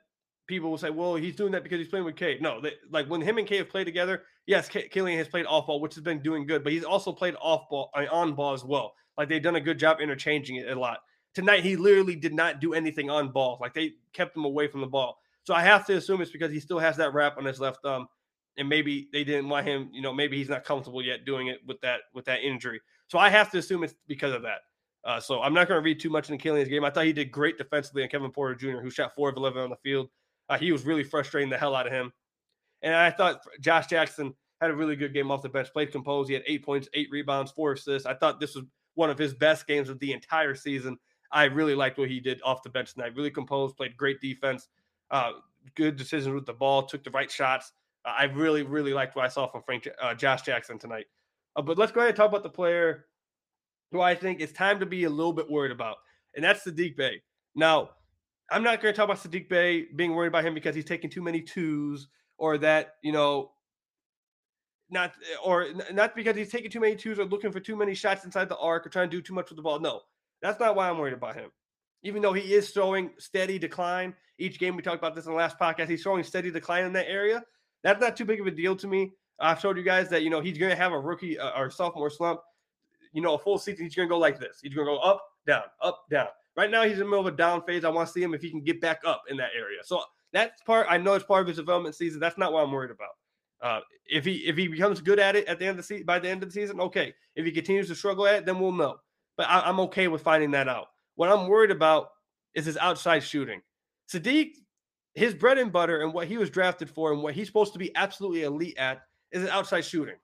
people 0.47 0.71
will 0.71 0.79
say, 0.79 0.91
well, 0.91 1.15
he's 1.15 1.37
doing 1.37 1.53
that 1.53 1.65
because 1.65 1.79
he's 1.79 1.89
playing 1.89 2.05
with 2.05 2.17
Cade. 2.17 2.41
No, 2.43 2.61
they, 2.61 2.75
like 2.91 3.09
when 3.09 3.21
him 3.21 3.39
and 3.39 3.47
Cade 3.47 3.59
have 3.59 3.69
played 3.69 3.85
together, 3.85 4.23
yes, 4.47 4.69
K- 4.69 4.89
Killian 4.89 5.19
has 5.19 5.29
played 5.29 5.47
off 5.47 5.67
ball, 5.67 5.81
which 5.81 5.95
has 5.95 6.05
been 6.05 6.23
doing 6.23 6.47
good, 6.47 6.63
but 6.63 6.73
he's 6.73 6.85
also 6.85 7.13
played 7.13 7.35
off 7.41 7.69
ball, 7.69 7.91
mean, 7.97 8.09
on 8.09 8.35
ball 8.35 8.53
as 8.53 8.65
well. 8.65 8.95
Like 9.17 9.29
they've 9.29 9.43
done 9.43 9.57
a 9.57 9.61
good 9.61 9.79
job 9.79 10.01
interchanging 10.01 10.57
it 10.57 10.69
a 10.69 10.79
lot. 10.79 11.01
Tonight, 11.35 11.65
he 11.65 11.77
literally 11.77 12.17
did 12.17 12.35
not 12.35 12.61
do 12.61 12.75
anything 12.75 13.11
on 13.11 13.33
ball. 13.33 13.59
Like 13.61 13.75
they 13.75 13.93
kept 14.13 14.37
him 14.37 14.45
away 14.45 14.69
from 14.69 14.81
the 14.83 14.87
ball. 14.87 15.19
So 15.45 15.55
I 15.55 15.63
have 15.63 15.87
to 15.87 15.97
assume 15.97 16.21
it's 16.21 16.31
because 16.31 16.53
he 16.53 16.61
still 16.61 16.79
has 16.79 16.97
that 16.99 17.13
wrap 17.15 17.39
on 17.39 17.45
his 17.45 17.59
left 17.59 17.83
thumb, 17.83 18.07
and 18.59 18.69
maybe 18.69 19.09
they 19.13 19.25
didn't 19.25 19.49
want 19.49 19.67
him. 19.67 19.91
You 19.93 20.03
know, 20.03 20.13
maybe 20.13 20.37
he's 20.37 20.49
not 20.49 20.65
comfortable 20.65 21.03
yet 21.03 21.25
doing 21.25 21.49
it 21.49 21.61
with 21.67 21.81
that 21.81 22.01
with 22.15 22.25
that 22.27 22.41
injury. 22.43 22.81
So 23.09 23.19
I 23.19 23.29
have 23.29 23.51
to 23.53 23.59
assume 23.59 23.85
it's 23.85 23.95
because 24.07 24.33
of 24.33 24.43
that. 24.43 24.61
Uh, 25.05 25.21
so 25.21 25.43
I'm 25.43 25.53
not 25.53 25.69
going 25.69 25.79
to 25.79 25.85
read 25.85 26.01
too 26.01 26.11
much 26.11 26.31
into 26.31 26.43
Killian's 26.43 26.69
game. 26.69 26.85
I 26.85 26.91
thought 26.91 27.05
he 27.05 27.13
did 27.13 27.33
great 27.33 27.59
defensively 27.59 28.03
on 28.03 28.09
Kevin 28.09 28.31
Porter 28.31 28.55
Jr., 28.55 28.79
who 28.81 28.91
shot 28.91 29.15
four 29.15 29.29
of 29.29 29.37
11 29.37 29.61
on 29.61 29.71
the 29.71 29.77
field. 29.77 30.09
Uh, 30.49 30.59
he 30.59 30.71
was 30.71 30.85
really 30.85 31.03
frustrating 31.03 31.51
the 31.51 31.59
hell 31.59 31.75
out 31.75 31.87
of 31.87 31.93
him. 31.93 32.13
And 32.83 32.95
I 32.95 33.11
thought 33.11 33.41
Josh 33.61 33.89
Jackson 33.89 34.35
had 34.61 34.71
a 34.71 34.75
really 34.75 34.95
good 34.95 35.13
game 35.13 35.31
off 35.31 35.43
the 35.43 35.49
bench, 35.49 35.73
played 35.73 35.91
composed. 35.91 36.29
He 36.29 36.35
had 36.35 36.45
eight 36.47 36.65
points, 36.65 36.89
eight 36.95 37.09
rebounds, 37.11 37.51
four 37.51 37.73
assists. 37.73 38.07
I 38.07 38.15
thought 38.15 38.39
this 38.39 38.55
was 38.55 38.65
one 38.95 39.11
of 39.11 39.19
his 39.19 39.35
best 39.35 39.67
games 39.67 39.89
of 39.89 39.99
the 39.99 40.13
entire 40.13 40.55
season. 40.55 40.99
I 41.33 41.45
really 41.45 41.75
liked 41.75 41.99
what 41.99 42.09
he 42.09 42.21
did 42.21 42.41
off 42.45 42.63
the 42.63 42.71
bench 42.71 42.95
tonight. 42.95 43.17
Really 43.17 43.31
composed, 43.31 43.77
played 43.77 43.97
great 43.97 44.21
defense, 44.21 44.69
uh, 45.11 45.33
good 45.75 45.97
decisions 45.97 46.35
with 46.35 46.47
the 46.47 46.53
ball, 46.53 46.85
took 46.85 47.03
the 47.03 47.11
right 47.11 47.31
shots. 47.31 47.73
I 48.05 48.25
really, 48.25 48.63
really 48.63 48.93
liked 48.93 49.15
what 49.17 49.25
I 49.25 49.29
saw 49.29 49.47
from 49.47 49.63
Frank 49.63 49.89
uh, 50.01 50.15
Josh 50.15 50.43
Jackson 50.43 50.79
tonight. 50.79 51.07
Uh, 51.57 51.63
but 51.63 51.79
let's 51.79 51.93
go 51.93 52.01
ahead 52.01 52.11
and 52.11 52.17
talk 52.17 52.29
about 52.29 52.43
the 52.43 52.51
player 52.51 53.07
who 53.93 54.01
I 54.01 54.15
think 54.15 54.41
it's 54.41 54.53
time 54.53 54.81
to 54.81 54.87
be 54.87 55.05
a 55.05 55.11
little 55.11 55.33
bit 55.33 55.51
worried 55.51 55.73
about, 55.73 55.97
and 56.35 56.45
that's 56.45 56.65
Saddiq 56.65 56.97
Bey. 56.97 57.23
Now, 57.55 57.91
I'm 58.51 58.63
not 58.63 58.81
going 58.83 58.93
to 58.93 58.97
talk 58.97 59.05
about 59.05 59.19
Saddiq 59.19 59.49
Bey 59.49 59.87
being 59.95 60.15
worried 60.15 60.29
about 60.29 60.45
him 60.45 60.55
because 60.55 60.75
he's 60.75 60.85
taking 60.85 61.11
too 61.11 61.23
many 61.23 61.41
twos 61.41 62.09
or 62.39 62.59
that, 62.59 62.95
you 63.03 63.13
know, 63.13 63.53
not 64.91 65.15
or 65.45 65.69
not 65.93 66.15
because 66.15 66.37
he's 66.37 66.51
taking 66.51 66.71
too 66.71 66.81
many 66.81 66.95
twos 66.95 67.19
or 67.19 67.25
looking 67.25 67.51
for 67.51 67.61
too 67.61 67.77
many 67.77 67.95
shots 67.95 68.25
inside 68.25 68.49
the 68.49 68.59
arc 68.59 68.87
or 68.87 68.91
trying 68.91 69.09
to 69.09 69.17
do 69.17 69.23
too 69.23 69.35
much 69.35 69.49
with 69.49 69.57
the 69.57 69.63
ball. 69.63 69.81
No, 69.81 70.01
that's 70.43 70.61
not 70.61 70.77
why 70.77 70.89
I'm 70.89 70.99
worried 70.99 71.15
about 71.15 71.35
him. 71.35 71.51
Even 72.03 72.21
though 72.21 72.33
he 72.33 72.53
is 72.53 72.71
showing 72.71 73.11
steady 73.19 73.59
decline 73.59 74.15
each 74.39 74.59
game, 74.59 74.77
we 74.77 74.83
talked 74.83 74.99
about 74.99 75.15
this 75.15 75.27
in 75.27 75.33
the 75.33 75.39
last 75.39 75.59
podcast. 75.59 75.89
He's 75.89 76.03
showing 76.03 76.23
steady 76.25 76.51
decline 76.51 76.85
in 76.85 76.93
that 76.95 77.09
area. 77.09 77.43
That's 77.83 78.01
not 78.01 78.17
too 78.17 78.25
big 78.25 78.41
of 78.41 78.47
a 78.47 78.51
deal 78.51 78.77
to 78.77 78.87
me. 78.87 79.13
I've 79.41 79.61
told 79.61 79.77
you 79.77 79.83
guys 79.83 80.09
that 80.11 80.23
you 80.23 80.31
know 80.31 80.41
he's 80.41 80.59
going 80.59 80.71
to 80.71 80.77
have 80.77 80.93
a 80.93 81.01
rookie 81.01 81.39
uh, 81.39 81.59
or 81.59 81.71
sophomore 81.71 82.11
slump 82.11 82.41
you 83.13 83.21
know, 83.21 83.35
a 83.35 83.39
full 83.39 83.59
season, 83.59 83.85
he's 83.85 83.95
going 83.95 84.09
to 84.09 84.11
go 84.11 84.19
like 84.19 84.41
this. 84.41 84.59
He's 84.63 84.75
going 84.75 84.87
to 84.87 84.95
go 84.95 84.99
up, 84.99 85.23
down, 85.47 85.65
up, 85.81 86.05
down. 86.11 86.29
Right 86.57 86.71
now, 86.71 86.83
he's 86.83 86.95
in 86.95 87.01
the 87.01 87.05
middle 87.05 87.27
of 87.27 87.33
a 87.33 87.37
down 87.37 87.63
phase. 87.63 87.85
I 87.85 87.89
want 87.89 88.09
to 88.09 88.13
see 88.13 88.23
him 88.23 88.35
if 88.35 88.43
he 88.43 88.51
can 88.51 88.63
get 88.63 88.81
back 88.81 89.01
up 89.05 89.23
in 89.29 89.37
that 89.39 89.51
area. 89.57 89.79
So 89.85 90.03
that's 90.33 90.61
part. 90.63 90.87
I 90.89 90.99
know 90.99 91.15
it's 91.15 91.25
part 91.25 91.43
of 91.43 91.49
his 91.49 91.57
development 91.57 91.95
season. 91.95 92.21
That's 92.21 92.39
not 92.39 92.53
what 92.53 92.63
I'm 92.63 92.73
worried 92.73 92.91
about. 92.91 93.11
Uh, 93.63 93.81
if 94.07 94.25
he 94.25 94.39
if 94.39 94.57
he 94.57 94.67
becomes 94.67 95.01
good 95.01 95.21
at 95.21 95.37
it 95.37 95.47
at 95.47 95.59
the 95.59 95.65
end 95.65 95.73
of 95.73 95.77
the 95.79 95.83
season, 95.85 96.05
by 96.05 96.19
the 96.19 96.29
end 96.29 96.43
of 96.43 96.49
the 96.49 96.53
season, 96.53 96.81
okay. 96.81 97.15
If 97.37 97.47
he 97.47 97.53
continues 97.53 97.89
to 97.89 97.95
struggle 97.95 98.27
at 98.27 98.35
it, 98.35 98.47
then 98.47 98.59
we'll 98.59 98.73
know. 98.73 98.97
But 99.37 99.49
I, 99.49 99.61
I'm 99.61 99.81
okay 99.81 100.09
with 100.09 100.23
finding 100.23 100.51
that 100.51 100.69
out. 100.69 100.89
What 101.15 101.31
I'm 101.31 101.47
worried 101.47 101.71
about 101.71 102.09
is 102.55 102.67
his 102.67 102.77
outside 102.77 103.21
shooting. 103.21 103.63
Saddiq, 104.13 104.55
his 105.15 105.35
bread 105.35 105.59
and 105.59 105.73
butter 105.73 106.03
and 106.03 106.13
what 106.13 106.27
he 106.27 106.39
was 106.39 106.51
drafted 106.51 106.89
for 106.89 107.13
and 107.13 107.23
what 107.23 107.35
he's 107.35 107.47
supposed 107.47 107.73
to 107.73 107.79
be 107.79 107.95
absolutely 107.97 108.43
elite 108.43 108.77
at 108.79 109.03
is 109.31 109.43
his 109.43 109.51
outside 109.51 109.85
shooting. 109.85 110.17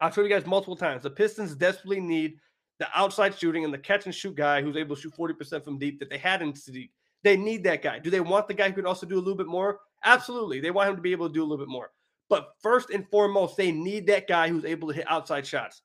I've 0.00 0.14
told 0.14 0.28
you 0.28 0.34
guys 0.34 0.46
multiple 0.46 0.76
times. 0.76 1.02
The 1.02 1.10
Pistons 1.10 1.56
desperately 1.56 2.00
need 2.00 2.36
the 2.78 2.88
outside 2.94 3.36
shooting 3.36 3.64
and 3.64 3.74
the 3.74 3.78
catch 3.78 4.06
and 4.06 4.14
shoot 4.14 4.36
guy 4.36 4.62
who's 4.62 4.76
able 4.76 4.94
to 4.94 5.02
shoot 5.02 5.14
40% 5.18 5.64
from 5.64 5.78
deep 5.78 5.98
that 5.98 6.10
they 6.10 6.18
had 6.18 6.42
in 6.42 6.52
Saddiq. 6.52 6.90
They 7.24 7.36
need 7.36 7.64
that 7.64 7.82
guy. 7.82 7.98
Do 7.98 8.10
they 8.10 8.20
want 8.20 8.46
the 8.46 8.54
guy 8.54 8.68
who 8.68 8.74
can 8.74 8.86
also 8.86 9.06
do 9.06 9.16
a 9.16 9.18
little 9.18 9.34
bit 9.34 9.48
more? 9.48 9.80
Absolutely. 10.04 10.60
They 10.60 10.70
want 10.70 10.90
him 10.90 10.96
to 10.96 11.02
be 11.02 11.10
able 11.10 11.26
to 11.26 11.34
do 11.34 11.42
a 11.42 11.46
little 11.46 11.64
bit 11.64 11.70
more. 11.70 11.90
But 12.28 12.50
first 12.62 12.90
and 12.90 13.08
foremost, 13.08 13.56
they 13.56 13.72
need 13.72 14.06
that 14.06 14.28
guy 14.28 14.48
who's 14.48 14.64
able 14.64 14.88
to 14.88 14.94
hit 14.94 15.10
outside 15.10 15.44
shots. 15.46 15.82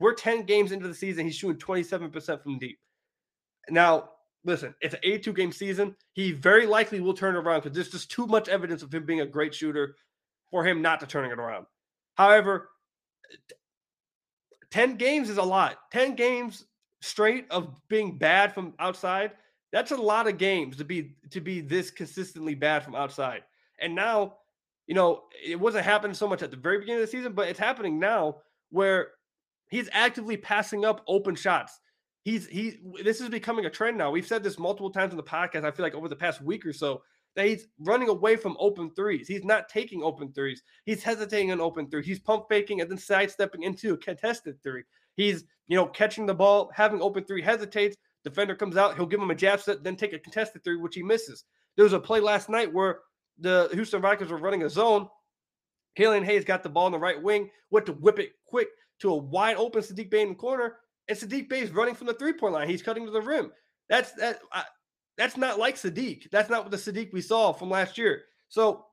We're 0.00 0.14
10 0.14 0.44
games 0.44 0.72
into 0.72 0.88
the 0.88 0.94
season. 0.94 1.24
He's 1.24 1.36
shooting 1.36 1.60
27% 1.60 2.42
from 2.42 2.58
deep. 2.58 2.78
Now, 3.70 4.10
listen, 4.46 4.74
it's 4.80 4.94
an 4.94 5.00
82 5.02 5.32
game 5.32 5.52
season. 5.52 5.94
He 6.12 6.32
very 6.32 6.66
likely 6.66 7.00
will 7.00 7.14
turn 7.14 7.36
around 7.36 7.62
because 7.62 7.74
there's 7.74 7.90
just 7.90 8.10
too 8.10 8.26
much 8.26 8.48
evidence 8.48 8.82
of 8.82 8.94
him 8.94 9.04
being 9.04 9.20
a 9.20 9.26
great 9.26 9.54
shooter 9.54 9.96
for 10.50 10.64
him 10.64 10.80
not 10.80 11.00
to 11.00 11.06
turn 11.06 11.30
it 11.30 11.38
around. 11.38 11.66
However, 12.14 12.70
10 14.70 14.96
games 14.96 15.28
is 15.28 15.38
a 15.38 15.42
lot. 15.42 15.78
10 15.92 16.14
games 16.14 16.64
straight 17.00 17.46
of 17.50 17.74
being 17.88 18.16
bad 18.16 18.54
from 18.54 18.72
outside. 18.78 19.32
That's 19.72 19.90
a 19.90 19.96
lot 19.96 20.28
of 20.28 20.38
games 20.38 20.76
to 20.76 20.84
be 20.84 21.16
to 21.30 21.40
be 21.40 21.60
this 21.60 21.90
consistently 21.90 22.54
bad 22.54 22.84
from 22.84 22.94
outside. 22.94 23.42
And 23.80 23.94
now, 23.94 24.38
you 24.86 24.94
know, 24.94 25.24
it 25.44 25.58
wasn't 25.58 25.84
happening 25.84 26.14
so 26.14 26.28
much 26.28 26.42
at 26.42 26.50
the 26.50 26.56
very 26.56 26.78
beginning 26.78 27.02
of 27.02 27.08
the 27.08 27.16
season, 27.16 27.32
but 27.32 27.48
it's 27.48 27.58
happening 27.58 27.98
now 27.98 28.36
where 28.70 29.08
he's 29.68 29.88
actively 29.92 30.36
passing 30.36 30.84
up 30.84 31.02
open 31.08 31.34
shots. 31.34 31.80
He's 32.26 32.48
he 32.48 32.80
this 33.04 33.20
is 33.20 33.28
becoming 33.28 33.66
a 33.66 33.70
trend 33.70 33.96
now. 33.96 34.10
We've 34.10 34.26
said 34.26 34.42
this 34.42 34.58
multiple 34.58 34.90
times 34.90 35.12
in 35.12 35.16
the 35.16 35.22
podcast. 35.22 35.64
I 35.64 35.70
feel 35.70 35.84
like 35.84 35.94
over 35.94 36.08
the 36.08 36.16
past 36.16 36.42
week 36.42 36.66
or 36.66 36.72
so 36.72 37.02
that 37.36 37.46
he's 37.46 37.68
running 37.78 38.08
away 38.08 38.34
from 38.34 38.56
open 38.58 38.90
threes. 38.96 39.28
He's 39.28 39.44
not 39.44 39.68
taking 39.68 40.02
open 40.02 40.32
threes. 40.32 40.64
He's 40.86 41.04
hesitating 41.04 41.52
on 41.52 41.60
open 41.60 41.88
three. 41.88 42.02
He's 42.02 42.18
pump 42.18 42.46
faking 42.48 42.80
and 42.80 42.90
then 42.90 42.98
sidestepping 42.98 43.62
into 43.62 43.94
a 43.94 43.96
contested 43.96 44.60
three. 44.64 44.82
He's, 45.14 45.44
you 45.68 45.76
know, 45.76 45.86
catching 45.86 46.26
the 46.26 46.34
ball, 46.34 46.68
having 46.74 47.00
open 47.00 47.24
three, 47.24 47.42
hesitates. 47.42 47.94
Defender 48.24 48.56
comes 48.56 48.76
out, 48.76 48.96
he'll 48.96 49.06
give 49.06 49.20
him 49.20 49.30
a 49.30 49.34
jab 49.36 49.60
set, 49.60 49.84
then 49.84 49.94
take 49.94 50.12
a 50.12 50.18
contested 50.18 50.64
three, 50.64 50.78
which 50.78 50.96
he 50.96 51.04
misses. 51.04 51.44
There 51.76 51.84
was 51.84 51.92
a 51.92 52.00
play 52.00 52.18
last 52.18 52.48
night 52.48 52.72
where 52.72 53.02
the 53.38 53.68
Houston 53.72 54.02
Rockets 54.02 54.32
were 54.32 54.38
running 54.38 54.64
a 54.64 54.68
zone. 54.68 55.08
Killian 55.94 56.24
Hayes 56.24 56.44
got 56.44 56.64
the 56.64 56.70
ball 56.70 56.86
in 56.86 56.92
the 56.92 56.98
right 56.98 57.22
wing, 57.22 57.50
went 57.70 57.86
to 57.86 57.92
whip 57.92 58.18
it 58.18 58.32
quick 58.46 58.66
to 58.98 59.12
a 59.12 59.16
wide 59.16 59.58
open 59.58 59.80
Saddiq 59.80 60.10
Bey 60.10 60.22
in 60.22 60.30
the 60.30 60.34
corner, 60.34 60.78
and 61.08 61.18
Saddiq 61.18 61.48
Bey 61.48 61.60
is 61.60 61.70
running 61.70 61.94
from 61.94 62.06
the 62.06 62.14
three 62.14 62.32
point 62.32 62.54
line. 62.54 62.68
He's 62.68 62.82
cutting 62.82 63.04
to 63.06 63.12
the 63.12 63.20
rim. 63.20 63.52
That's 63.88 64.12
that. 64.12 64.40
I, 64.52 64.64
that's 65.16 65.36
not 65.36 65.58
like 65.58 65.76
Saddiq. 65.76 66.30
That's 66.30 66.50
not 66.50 66.62
what 66.62 66.70
the 66.70 66.76
Saddiq 66.76 67.12
we 67.12 67.20
saw 67.20 67.52
from 67.52 67.70
last 67.70 67.96
year. 67.96 68.24
So 68.48 68.86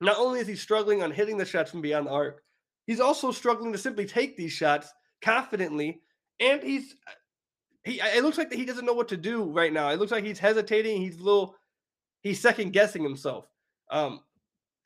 not 0.00 0.18
only 0.18 0.40
is 0.40 0.46
he 0.46 0.56
struggling 0.56 1.02
on 1.02 1.10
hitting 1.10 1.36
the 1.36 1.44
shots 1.44 1.70
from 1.70 1.82
beyond 1.82 2.06
the 2.06 2.10
arc, 2.10 2.42
he's 2.86 3.00
also 3.00 3.32
struggling 3.32 3.72
to 3.72 3.78
simply 3.78 4.04
take 4.04 4.36
these 4.36 4.52
shots 4.52 4.92
confidently. 5.20 6.02
And 6.40 6.62
he's 6.62 6.96
he 7.84 8.00
it 8.00 8.22
looks 8.22 8.38
like 8.38 8.52
he 8.52 8.64
doesn't 8.64 8.84
know 8.84 8.92
what 8.92 9.08
to 9.08 9.16
do 9.16 9.44
right 9.44 9.72
now. 9.72 9.90
It 9.90 9.98
looks 9.98 10.12
like 10.12 10.24
he's 10.24 10.38
hesitating. 10.38 11.00
He's 11.00 11.18
a 11.18 11.22
little 11.22 11.56
he's 12.22 12.40
second 12.40 12.72
guessing 12.72 13.02
himself. 13.02 13.46
Um, 13.90 14.20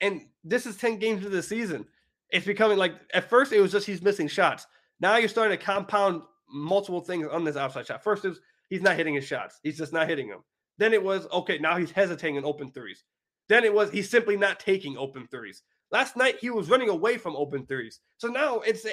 and 0.01 0.27
this 0.45 0.67
is 0.67 0.77
10 0.77 0.99
games 0.99 1.19
into 1.19 1.31
the 1.31 1.43
season. 1.43 1.87
It's 2.31 2.47
becoming 2.47 2.79
like 2.79 2.95
at 3.15 3.29
first 3.29 3.53
it 3.53 3.61
was 3.61 3.73
just 3.73 3.87
he's 3.87 4.03
missing 4.03 4.29
shots. 4.29 4.67
Now 5.01 5.17
you're 5.17 5.29
starting 5.29 5.57
to 5.57 5.65
compound 5.65 6.23
multiple 6.49 7.01
things 7.01 7.27
on 7.31 7.45
this 7.45 7.57
outside 7.57 7.87
shot. 7.87 8.03
First 8.03 8.25
is 8.25 8.41
he's 8.69 8.83
not 8.83 8.97
hitting 8.97 9.15
his 9.15 9.25
shots. 9.25 9.59
He's 9.63 9.79
just 9.79 9.93
not 9.93 10.09
hitting 10.09 10.29
them. 10.29 10.41
Then 10.79 10.93
it 10.93 11.03
was 11.03 11.27
okay. 11.33 11.59
Now 11.59 11.77
he's 11.77 11.91
hesitating 11.91 12.37
in 12.37 12.45
open 12.45 12.71
threes. 12.71 13.05
Then 13.49 13.65
it 13.65 13.73
was 13.73 13.91
he's 13.91 14.11
simply 14.11 14.37
not 14.37 14.61
taking 14.61 14.97
open 14.97 15.27
threes. 15.31 15.63
Last 15.91 16.17
night 16.17 16.37
he 16.41 16.51
was 16.51 16.69
running 16.69 16.89
away 16.89 17.17
from 17.19 17.37
open 17.37 17.67
threes. 17.67 18.01
So 18.19 18.29
now 18.29 18.61
it's 18.61 18.85
eh, 18.85 18.93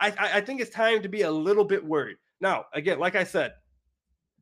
I 0.00 0.12
I 0.18 0.40
think 0.40 0.60
it's 0.60 0.70
time 0.70 1.02
to 1.02 1.08
be 1.08 1.22
a 1.22 1.30
little 1.30 1.64
bit 1.64 1.84
worried. 1.84 2.18
Now 2.40 2.66
again, 2.74 2.98
like 2.98 3.14
I 3.14 3.24
said, 3.24 3.52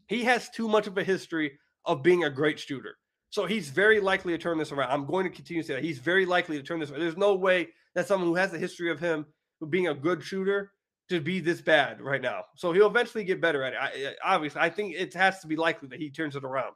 he 0.08 0.24
has 0.24 0.50
too 0.50 0.68
much 0.68 0.86
of 0.86 0.98
a 0.98 1.04
history 1.04 1.58
of 1.84 2.02
being 2.02 2.24
a 2.24 2.30
great 2.30 2.58
shooter. 2.58 2.96
So 3.30 3.46
he's 3.46 3.68
very 3.68 4.00
likely 4.00 4.32
to 4.32 4.38
turn 4.38 4.58
this 4.58 4.70
around. 4.70 4.90
I'm 4.90 5.06
going 5.06 5.24
to 5.24 5.34
continue 5.34 5.62
to 5.62 5.66
say 5.66 5.74
that 5.74 5.82
he's 5.82 5.98
very 5.98 6.24
likely 6.24 6.56
to 6.56 6.62
turn 6.62 6.78
this 6.78 6.90
around. 6.90 7.00
There's 7.00 7.16
no 7.16 7.34
way 7.34 7.68
that 7.94 8.06
someone 8.06 8.28
who 8.28 8.36
has 8.36 8.54
a 8.54 8.58
history 8.58 8.90
of 8.90 9.00
him 9.00 9.26
being 9.70 9.88
a 9.88 9.94
good 9.94 10.22
shooter 10.22 10.72
to 11.08 11.20
be 11.20 11.40
this 11.40 11.60
bad 11.60 12.00
right 12.00 12.22
now. 12.22 12.44
So 12.56 12.72
he'll 12.72 12.86
eventually 12.86 13.24
get 13.24 13.40
better 13.40 13.62
at 13.62 13.74
it. 13.74 13.78
I, 13.80 13.88
eh, 13.90 14.12
obviously, 14.24 14.60
I 14.60 14.70
think 14.70 14.94
it 14.94 15.12
has 15.14 15.40
to 15.40 15.46
be 15.46 15.56
likely 15.56 15.88
that 15.88 15.98
he 15.98 16.10
turns 16.10 16.36
it 16.36 16.44
around. 16.44 16.74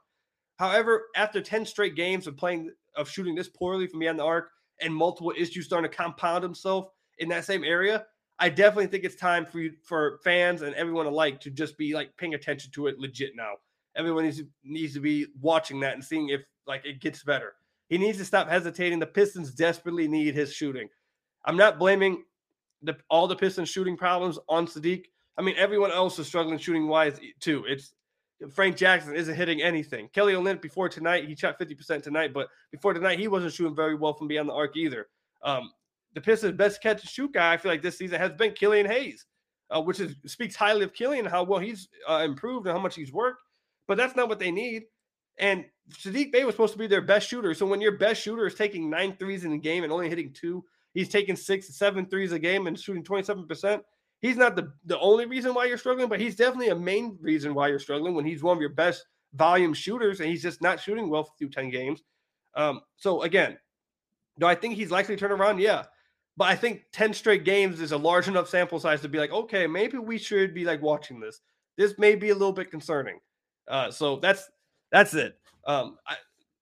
However, 0.57 1.07
after 1.15 1.41
10 1.41 1.65
straight 1.65 1.95
games 1.95 2.27
of 2.27 2.37
playing 2.37 2.71
of 2.95 3.09
shooting 3.09 3.35
this 3.35 3.47
poorly 3.47 3.87
from 3.87 3.99
beyond 3.99 4.19
the 4.19 4.23
arc 4.23 4.49
and 4.81 4.93
multiple 4.93 5.33
issues 5.37 5.65
starting 5.65 5.89
to 5.89 5.95
compound 5.95 6.43
himself 6.43 6.89
in 7.17 7.29
that 7.29 7.45
same 7.45 7.63
area, 7.63 8.05
I 8.39 8.49
definitely 8.49 8.87
think 8.87 9.03
it's 9.03 9.15
time 9.15 9.45
for 9.45 9.59
you 9.59 9.73
for 9.83 10.19
fans 10.23 10.61
and 10.61 10.75
everyone 10.75 11.05
alike 11.05 11.39
to 11.41 11.49
just 11.49 11.77
be 11.77 11.93
like 11.93 12.15
paying 12.17 12.33
attention 12.33 12.71
to 12.71 12.87
it 12.87 12.99
legit 12.99 13.31
now. 13.35 13.53
Everyone 13.95 14.23
needs 14.25 14.41
needs 14.63 14.93
to 14.93 14.99
be 14.99 15.27
watching 15.41 15.79
that 15.81 15.93
and 15.93 16.03
seeing 16.03 16.29
if 16.29 16.41
like 16.67 16.85
it 16.85 17.01
gets 17.01 17.23
better. 17.23 17.53
He 17.87 17.97
needs 17.97 18.17
to 18.19 18.25
stop 18.25 18.47
hesitating. 18.47 18.99
The 18.99 19.07
Pistons 19.07 19.51
desperately 19.51 20.07
need 20.07 20.35
his 20.35 20.53
shooting. 20.53 20.87
I'm 21.45 21.57
not 21.57 21.79
blaming 21.79 22.23
the, 22.81 22.97
all 23.09 23.27
the 23.27 23.35
Pistons 23.35 23.69
shooting 23.69 23.97
problems 23.97 24.39
on 24.47 24.67
Saddiq. 24.67 25.05
I 25.37 25.41
mean, 25.41 25.55
everyone 25.57 25.91
else 25.91 26.19
is 26.19 26.27
struggling 26.27 26.57
shooting 26.57 26.87
wise 26.87 27.19
too. 27.39 27.65
It's 27.67 27.93
Frank 28.53 28.77
Jackson 28.77 29.15
isn't 29.15 29.35
hitting 29.35 29.61
anything. 29.61 30.09
Kelly 30.13 30.33
Olynyk 30.33 30.61
before 30.61 30.87
tonight, 30.87 31.27
he 31.27 31.35
shot 31.35 31.59
50% 31.59 32.03
tonight, 32.03 32.33
but 32.33 32.47
before 32.71 32.93
tonight, 32.93 33.19
he 33.19 33.27
wasn't 33.27 33.53
shooting 33.53 33.75
very 33.75 33.95
well 33.95 34.13
from 34.13 34.27
beyond 34.27 34.49
the 34.49 34.53
arc 34.53 34.77
either. 34.77 35.07
Um, 35.43 35.71
the 36.13 36.21
Pistons' 36.21 36.57
best 36.57 36.81
catch 36.81 37.01
and 37.01 37.09
shoot 37.09 37.33
guy, 37.33 37.53
I 37.53 37.57
feel 37.57 37.71
like 37.71 37.81
this 37.81 37.97
season 37.97 38.19
has 38.19 38.31
been 38.31 38.53
Killian 38.53 38.85
Hayes, 38.85 39.25
uh, 39.69 39.81
which 39.81 39.99
is 39.99 40.15
speaks 40.25 40.55
highly 40.55 40.83
of 40.83 40.93
Killian, 40.93 41.25
how 41.25 41.43
well 41.43 41.59
he's 41.59 41.89
uh, 42.07 42.23
improved 42.25 42.65
and 42.65 42.75
how 42.75 42.81
much 42.81 42.95
he's 42.95 43.11
worked. 43.11 43.41
But 43.87 43.97
that's 43.97 44.15
not 44.15 44.29
what 44.29 44.39
they 44.39 44.51
need. 44.51 44.83
And 45.37 45.65
Saddiq 45.91 46.31
Bey 46.31 46.43
was 46.45 46.53
supposed 46.53 46.73
to 46.73 46.79
be 46.79 46.87
their 46.87 47.01
best 47.01 47.27
shooter. 47.27 47.53
So 47.53 47.65
when 47.65 47.81
your 47.81 47.97
best 47.97 48.21
shooter 48.21 48.45
is 48.45 48.55
taking 48.55 48.89
nine 48.89 49.15
threes 49.17 49.45
in 49.45 49.51
the 49.51 49.57
game 49.57 49.83
and 49.83 49.91
only 49.91 50.09
hitting 50.09 50.33
two, 50.33 50.63
he's 50.93 51.09
taking 51.09 51.35
six, 51.35 51.75
seven 51.75 52.05
threes 52.05 52.31
a 52.31 52.39
game 52.39 52.67
and 52.67 52.79
shooting 52.79 53.03
27%. 53.03 53.81
He's 54.21 54.37
not 54.37 54.55
the, 54.55 54.73
the 54.85 54.99
only 54.99 55.25
reason 55.25 55.53
why 55.53 55.65
you're 55.65 55.77
struggling, 55.77 56.09
but 56.09 56.19
he's 56.19 56.35
definitely 56.35 56.69
a 56.69 56.75
main 56.75 57.17
reason 57.21 57.53
why 57.53 57.69
you're 57.69 57.79
struggling 57.79 58.15
when 58.15 58.25
he's 58.25 58.43
one 58.43 58.57
of 58.57 58.61
your 58.61 58.71
best 58.71 59.05
volume 59.33 59.73
shooters 59.73 60.19
and 60.19 60.29
he's 60.29 60.41
just 60.41 60.61
not 60.61 60.79
shooting 60.79 61.09
well 61.09 61.23
through 61.37 61.49
10 61.49 61.69
games. 61.69 62.03
Um, 62.55 62.81
so 62.97 63.21
again, 63.21 63.57
do 64.39 64.45
I 64.45 64.55
think 64.55 64.75
he's 64.75 64.91
likely 64.91 65.15
to 65.15 65.19
turn 65.19 65.31
around? 65.31 65.59
Yeah. 65.59 65.85
But 66.35 66.45
I 66.45 66.55
think 66.55 66.83
10 66.93 67.13
straight 67.13 67.43
games 67.43 67.81
is 67.81 67.91
a 67.91 67.97
large 67.97 68.27
enough 68.27 68.49
sample 68.49 68.79
size 68.79 69.01
to 69.01 69.09
be 69.09 69.19
like, 69.19 69.31
okay, 69.31 69.67
maybe 69.67 69.97
we 69.97 70.17
should 70.17 70.53
be 70.53 70.65
like 70.65 70.81
watching 70.81 71.19
this. 71.19 71.41
This 71.77 71.97
may 71.97 72.15
be 72.15 72.29
a 72.29 72.33
little 72.33 72.53
bit 72.53 72.71
concerning. 72.71 73.19
Uh, 73.67 73.91
so 73.91 74.17
that's 74.17 74.49
that's 74.91 75.13
it. 75.13 75.37
Um, 75.67 75.97
I, 76.07 76.15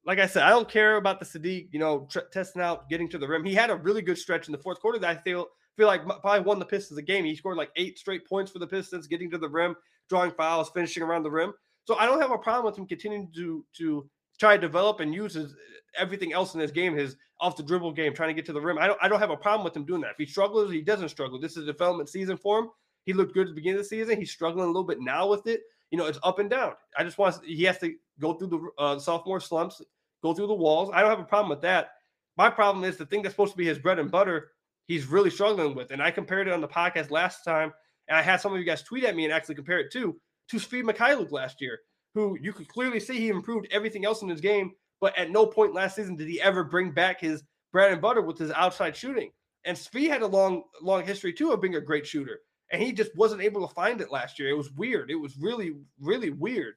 like 0.07 0.19
I 0.19 0.25
said, 0.25 0.43
I 0.43 0.49
don't 0.49 0.69
care 0.69 0.95
about 0.95 1.19
the 1.19 1.25
Saddiq, 1.25 1.67
you 1.71 1.79
know, 1.79 2.07
tr- 2.09 2.19
testing 2.31 2.61
out, 2.61 2.89
getting 2.89 3.09
to 3.09 3.17
the 3.17 3.27
rim. 3.27 3.43
He 3.43 3.53
had 3.53 3.69
a 3.69 3.75
really 3.75 4.01
good 4.01 4.17
stretch 4.17 4.47
in 4.47 4.53
the 4.53 4.57
fourth 4.57 4.79
quarter 4.79 4.97
that 4.99 5.09
I 5.09 5.21
feel 5.21 5.47
feel 5.75 5.87
like 5.87 6.05
probably 6.05 6.39
won 6.39 6.57
the 6.57 6.65
Pistons 6.65 6.95
the 6.95 7.03
game. 7.03 7.25
He 7.25 7.35
scored 7.35 7.57
like 7.57 7.69
eight 7.75 7.99
straight 7.99 8.25
points 8.25 8.49
for 8.49 8.59
the 8.59 8.65
Pistons, 8.65 9.05
getting 9.05 9.29
to 9.31 9.37
the 9.37 9.49
rim, 9.49 9.75
drawing 10.09 10.31
fouls, 10.31 10.71
finishing 10.73 11.03
around 11.03 11.23
the 11.23 11.29
rim. 11.29 11.53
So 11.83 11.95
I 11.97 12.05
don't 12.05 12.21
have 12.21 12.31
a 12.31 12.37
problem 12.37 12.65
with 12.65 12.77
him 12.77 12.87
continuing 12.87 13.29
to 13.35 13.65
to 13.77 14.09
try 14.39 14.55
to 14.55 14.61
develop 14.61 15.01
and 15.01 15.13
use 15.13 15.33
his 15.33 15.53
everything 15.97 16.31
else 16.31 16.53
in 16.53 16.61
his 16.61 16.71
game, 16.71 16.95
his 16.95 17.17
off 17.41 17.57
the 17.57 17.63
dribble 17.63 17.91
game, 17.91 18.13
trying 18.13 18.29
to 18.29 18.33
get 18.33 18.45
to 18.45 18.53
the 18.53 18.61
rim. 18.61 18.77
I 18.77 18.87
don't 18.87 18.99
I 19.01 19.09
don't 19.09 19.19
have 19.19 19.29
a 19.29 19.37
problem 19.37 19.65
with 19.65 19.75
him 19.75 19.85
doing 19.85 20.01
that. 20.01 20.11
If 20.11 20.17
he 20.19 20.25
struggles, 20.25 20.71
he 20.71 20.81
doesn't 20.81 21.09
struggle. 21.09 21.37
This 21.37 21.57
is 21.57 21.63
a 21.63 21.71
development 21.73 22.07
season 22.07 22.37
for 22.37 22.59
him. 22.59 22.69
He 23.03 23.11
looked 23.11 23.33
good 23.33 23.47
at 23.47 23.49
the 23.49 23.55
beginning 23.55 23.79
of 23.79 23.83
the 23.83 23.89
season. 23.89 24.17
He's 24.17 24.31
struggling 24.31 24.65
a 24.65 24.67
little 24.67 24.85
bit 24.85 25.01
now 25.01 25.27
with 25.27 25.47
it. 25.47 25.61
You 25.91 25.97
know, 25.97 26.05
it's 26.05 26.19
up 26.23 26.39
and 26.39 26.49
down. 26.49 26.73
I 26.97 27.03
just 27.03 27.17
want 27.17 27.43
he 27.43 27.63
has 27.63 27.77
to 27.79 27.93
go 28.19 28.33
through 28.33 28.47
the 28.47 28.69
uh, 28.77 28.99
sophomore 28.99 29.39
slumps, 29.39 29.81
go 30.21 30.33
through 30.33 30.47
the 30.47 30.53
walls. 30.53 30.89
I 30.93 31.01
don't 31.01 31.09
have 31.09 31.19
a 31.19 31.23
problem 31.23 31.49
with 31.49 31.61
that. 31.61 31.89
My 32.37 32.49
problem 32.49 32.83
is 32.83 32.97
the 32.97 33.05
thing 33.05 33.21
that's 33.21 33.33
supposed 33.33 33.53
to 33.53 33.57
be 33.57 33.65
his 33.65 33.79
bread 33.79 33.99
and 33.99 34.11
butter. 34.11 34.49
He's 34.85 35.07
really 35.07 35.29
struggling 35.29 35.75
with, 35.75 35.91
and 35.91 36.01
I 36.01 36.11
compared 36.11 36.47
it 36.47 36.53
on 36.53 36.61
the 36.61 36.67
podcast 36.67 37.11
last 37.11 37.43
time, 37.43 37.73
and 38.07 38.17
I 38.17 38.21
had 38.21 38.39
some 38.39 38.53
of 38.53 38.59
you 38.59 38.65
guys 38.65 38.83
tweet 38.83 39.03
at 39.03 39.15
me 39.15 39.25
and 39.25 39.33
actually 39.33 39.55
compare 39.55 39.79
it 39.79 39.91
to 39.93 40.15
to 40.49 40.57
Svi 40.57 40.81
Mykhailiuk 40.81 41.31
last 41.31 41.59
year, 41.59 41.79
who 42.13 42.37
you 42.41 42.53
could 42.53 42.69
clearly 42.69 42.99
see 42.99 43.17
he 43.17 43.29
improved 43.29 43.67
everything 43.71 44.05
else 44.05 44.21
in 44.21 44.29
his 44.29 44.39
game, 44.39 44.71
but 45.01 45.17
at 45.17 45.31
no 45.31 45.45
point 45.45 45.73
last 45.73 45.95
season 45.95 46.15
did 46.15 46.29
he 46.29 46.41
ever 46.41 46.63
bring 46.63 46.91
back 46.91 47.19
his 47.19 47.43
bread 47.73 47.91
and 47.91 48.01
butter 48.01 48.21
with 48.21 48.37
his 48.37 48.51
outside 48.51 48.95
shooting. 48.95 49.31
And 49.65 49.75
Svi 49.75 50.07
had 50.07 50.21
a 50.21 50.27
long, 50.27 50.63
long 50.81 51.05
history 51.05 51.33
too 51.33 51.51
of 51.51 51.61
being 51.61 51.75
a 51.75 51.81
great 51.81 52.07
shooter, 52.07 52.39
and 52.71 52.81
he 52.81 52.93
just 52.93 53.15
wasn't 53.15 53.41
able 53.41 53.67
to 53.67 53.73
find 53.73 53.99
it 53.99 54.11
last 54.11 54.39
year. 54.39 54.49
It 54.49 54.57
was 54.57 54.71
weird. 54.71 55.11
It 55.11 55.15
was 55.15 55.37
really, 55.37 55.73
really 55.99 56.29
weird. 56.29 56.75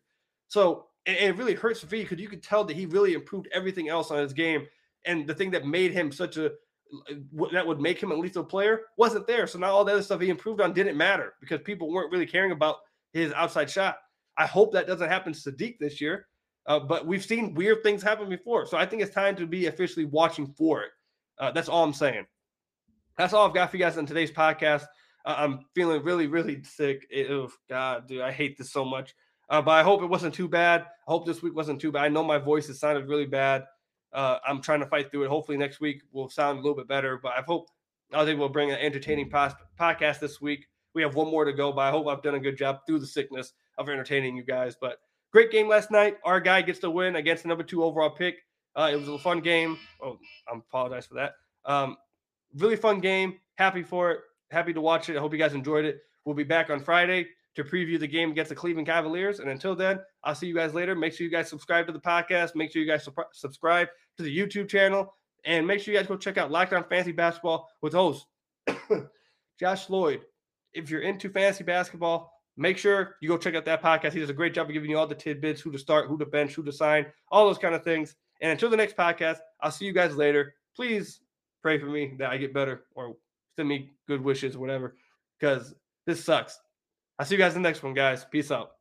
So 0.48 0.86
and, 1.06 1.16
it 1.16 1.36
really 1.36 1.54
hurts 1.54 1.84
Svi 1.84 2.02
because 2.02 2.18
you 2.18 2.28
could 2.28 2.42
tell 2.42 2.64
that 2.64 2.76
he 2.76 2.86
really 2.86 3.14
improved 3.14 3.48
everything 3.52 3.88
else 3.88 4.10
on 4.10 4.18
his 4.18 4.32
game, 4.32 4.66
and 5.06 5.26
the 5.26 5.34
thing 5.34 5.50
that 5.52 5.66
made 5.66 5.92
him 5.92 6.12
such 6.12 6.36
a 6.36 6.52
that 7.52 7.66
would 7.66 7.80
make 7.80 8.02
him 8.02 8.10
a 8.10 8.14
lethal 8.14 8.44
player 8.44 8.80
wasn't 8.96 9.26
there. 9.26 9.46
So 9.46 9.58
now 9.58 9.70
all 9.70 9.84
the 9.84 9.92
other 9.92 10.02
stuff 10.02 10.20
he 10.20 10.28
improved 10.28 10.60
on 10.60 10.72
didn't 10.72 10.96
matter 10.96 11.34
because 11.40 11.60
people 11.62 11.88
weren't 11.88 12.10
really 12.10 12.26
caring 12.26 12.50
about 12.50 12.78
his 13.12 13.32
outside 13.32 13.70
shot. 13.70 13.98
I 14.36 14.46
hope 14.46 14.72
that 14.72 14.88
doesn't 14.88 15.08
happen 15.08 15.32
to 15.32 15.38
Saddiq 15.38 15.78
this 15.78 16.00
year. 16.00 16.26
Uh, 16.66 16.78
but 16.78 17.06
we've 17.06 17.24
seen 17.24 17.54
weird 17.54 17.82
things 17.82 18.02
happen 18.02 18.28
before. 18.28 18.66
So 18.66 18.76
I 18.76 18.86
think 18.86 19.02
it's 19.02 19.14
time 19.14 19.34
to 19.36 19.46
be 19.46 19.66
officially 19.66 20.04
watching 20.04 20.46
for 20.46 20.82
it. 20.82 20.90
Uh, 21.38 21.50
that's 21.50 21.68
all 21.68 21.84
I'm 21.84 21.94
saying. 21.94 22.26
That's 23.16 23.32
all 23.32 23.46
I've 23.46 23.54
got 23.54 23.70
for 23.70 23.76
you 23.76 23.84
guys 23.84 23.96
on 23.98 24.06
today's 24.06 24.30
podcast. 24.30 24.84
Uh, 25.24 25.34
I'm 25.36 25.64
feeling 25.74 26.02
really, 26.02 26.26
really 26.26 26.62
sick. 26.62 27.06
Oh, 27.30 27.50
God, 27.68 28.08
dude, 28.08 28.20
I 28.20 28.30
hate 28.30 28.56
this 28.58 28.72
so 28.72 28.84
much. 28.84 29.14
Uh, 29.50 29.60
but 29.60 29.72
I 29.72 29.82
hope 29.82 30.02
it 30.02 30.06
wasn't 30.06 30.32
too 30.32 30.48
bad. 30.48 30.82
I 30.82 31.10
hope 31.10 31.26
this 31.26 31.42
week 31.42 31.56
wasn't 31.56 31.80
too 31.80 31.90
bad. 31.90 32.04
I 32.04 32.08
know 32.08 32.22
my 32.22 32.38
voice 32.38 32.68
has 32.68 32.78
sounded 32.78 33.08
really 33.08 33.26
bad. 33.26 33.64
Uh, 34.12 34.38
I'm 34.46 34.62
trying 34.62 34.80
to 34.80 34.86
fight 34.86 35.10
through 35.10 35.24
it. 35.24 35.28
Hopefully 35.28 35.58
next 35.58 35.80
week 35.80 36.02
will 36.12 36.30
sound 36.30 36.58
a 36.58 36.62
little 36.62 36.76
bit 36.76 36.86
better. 36.86 37.18
But 37.20 37.32
I 37.36 37.42
hope 37.42 37.68
I 38.12 38.18
was 38.18 38.28
able 38.28 38.46
to 38.46 38.52
bring 38.52 38.70
an 38.70 38.78
entertaining 38.78 39.28
pos- 39.28 39.54
podcast 39.78 40.20
this 40.20 40.40
week. 40.40 40.66
We 40.94 41.02
have 41.02 41.16
one 41.16 41.28
more 41.28 41.44
to 41.44 41.52
go, 41.52 41.72
but 41.72 41.82
I 41.82 41.90
hope 41.90 42.06
I've 42.06 42.22
done 42.22 42.36
a 42.36 42.40
good 42.40 42.56
job 42.56 42.80
through 42.86 43.00
the 43.00 43.06
sickness 43.06 43.52
of 43.76 43.88
entertaining 43.88 44.36
you 44.36 44.44
guys. 44.44 44.76
But 44.80 44.98
great 45.32 45.50
game 45.50 45.68
last 45.68 45.90
night. 45.90 46.18
Our 46.24 46.40
guy 46.40 46.62
gets 46.62 46.78
the 46.78 46.90
win 46.90 47.16
against 47.16 47.42
the 47.42 47.48
number 47.48 47.64
two 47.64 47.82
overall 47.82 48.10
pick. 48.10 48.38
Uh, 48.76 48.90
it 48.92 48.96
was 48.96 49.08
a 49.08 49.18
fun 49.18 49.40
game. 49.40 49.78
Oh, 50.00 50.18
I 50.52 50.56
apologize 50.56 51.06
for 51.06 51.14
that. 51.14 51.32
Um, 51.64 51.96
really 52.56 52.76
fun 52.76 53.00
game. 53.00 53.40
Happy 53.56 53.82
for 53.82 54.12
it. 54.12 54.20
Happy 54.52 54.72
to 54.72 54.80
watch 54.80 55.08
it. 55.08 55.16
I 55.16 55.20
hope 55.20 55.32
you 55.32 55.38
guys 55.38 55.54
enjoyed 55.54 55.84
it. 55.84 56.00
We'll 56.24 56.36
be 56.36 56.44
back 56.44 56.70
on 56.70 56.80
Friday 56.80 57.26
to 57.56 57.64
preview 57.64 57.98
the 57.98 58.06
game 58.06 58.30
against 58.30 58.48
the 58.48 58.54
Cleveland 58.54 58.86
Cavaliers. 58.86 59.40
And 59.40 59.50
until 59.50 59.74
then, 59.74 60.00
I'll 60.24 60.34
see 60.34 60.46
you 60.46 60.54
guys 60.54 60.74
later. 60.74 60.94
Make 60.94 61.12
sure 61.12 61.24
you 61.24 61.30
guys 61.30 61.48
subscribe 61.48 61.86
to 61.86 61.92
the 61.92 62.00
podcast. 62.00 62.54
Make 62.54 62.72
sure 62.72 62.80
you 62.80 62.88
guys 62.88 63.04
su- 63.04 63.14
subscribe 63.32 63.88
to 64.16 64.22
the 64.22 64.36
YouTube 64.36 64.68
channel. 64.68 65.14
And 65.44 65.66
make 65.66 65.80
sure 65.80 65.92
you 65.92 65.98
guys 65.98 66.06
go 66.06 66.16
check 66.16 66.38
out 66.38 66.50
Locked 66.50 66.72
On 66.72 66.84
Fantasy 66.84 67.12
Basketball 67.12 67.68
with 67.82 67.92
host 67.94 68.26
Josh 69.58 69.88
Lloyd. 69.88 70.22
If 70.72 70.90
you're 70.90 71.00
into 71.00 71.30
fantasy 71.30 71.64
basketball, 71.64 72.32
make 72.56 72.78
sure 72.78 73.16
you 73.20 73.28
go 73.28 73.38
check 73.38 73.54
out 73.54 73.64
that 73.64 73.82
podcast. 73.82 74.12
He 74.12 74.20
does 74.20 74.30
a 74.30 74.34
great 74.34 74.54
job 74.54 74.68
of 74.68 74.72
giving 74.72 74.90
you 74.90 74.98
all 74.98 75.06
the 75.06 75.14
tidbits, 75.14 75.60
who 75.60 75.72
to 75.72 75.78
start, 75.78 76.08
who 76.08 76.18
to 76.18 76.26
bench, 76.26 76.54
who 76.54 76.62
to 76.62 76.72
sign, 76.72 77.06
all 77.30 77.46
those 77.46 77.58
kind 77.58 77.74
of 77.74 77.82
things. 77.82 78.14
And 78.40 78.52
until 78.52 78.70
the 78.70 78.76
next 78.76 78.96
podcast, 78.96 79.38
I'll 79.60 79.70
see 79.70 79.86
you 79.86 79.92
guys 79.92 80.14
later. 80.14 80.54
Please 80.76 81.20
pray 81.62 81.78
for 81.78 81.86
me 81.86 82.14
that 82.18 82.30
I 82.30 82.36
get 82.36 82.54
better 82.54 82.84
or 82.94 83.16
send 83.56 83.68
me 83.68 83.90
good 84.06 84.22
wishes, 84.22 84.56
whatever, 84.56 84.96
because 85.38 85.74
this 86.06 86.22
sucks. 86.24 86.58
I'll 87.20 87.26
see 87.26 87.34
you 87.34 87.38
guys 87.38 87.54
in 87.54 87.60
the 87.60 87.68
next 87.68 87.82
one, 87.82 87.92
guys. 87.92 88.24
Peace 88.24 88.50
out. 88.50 88.72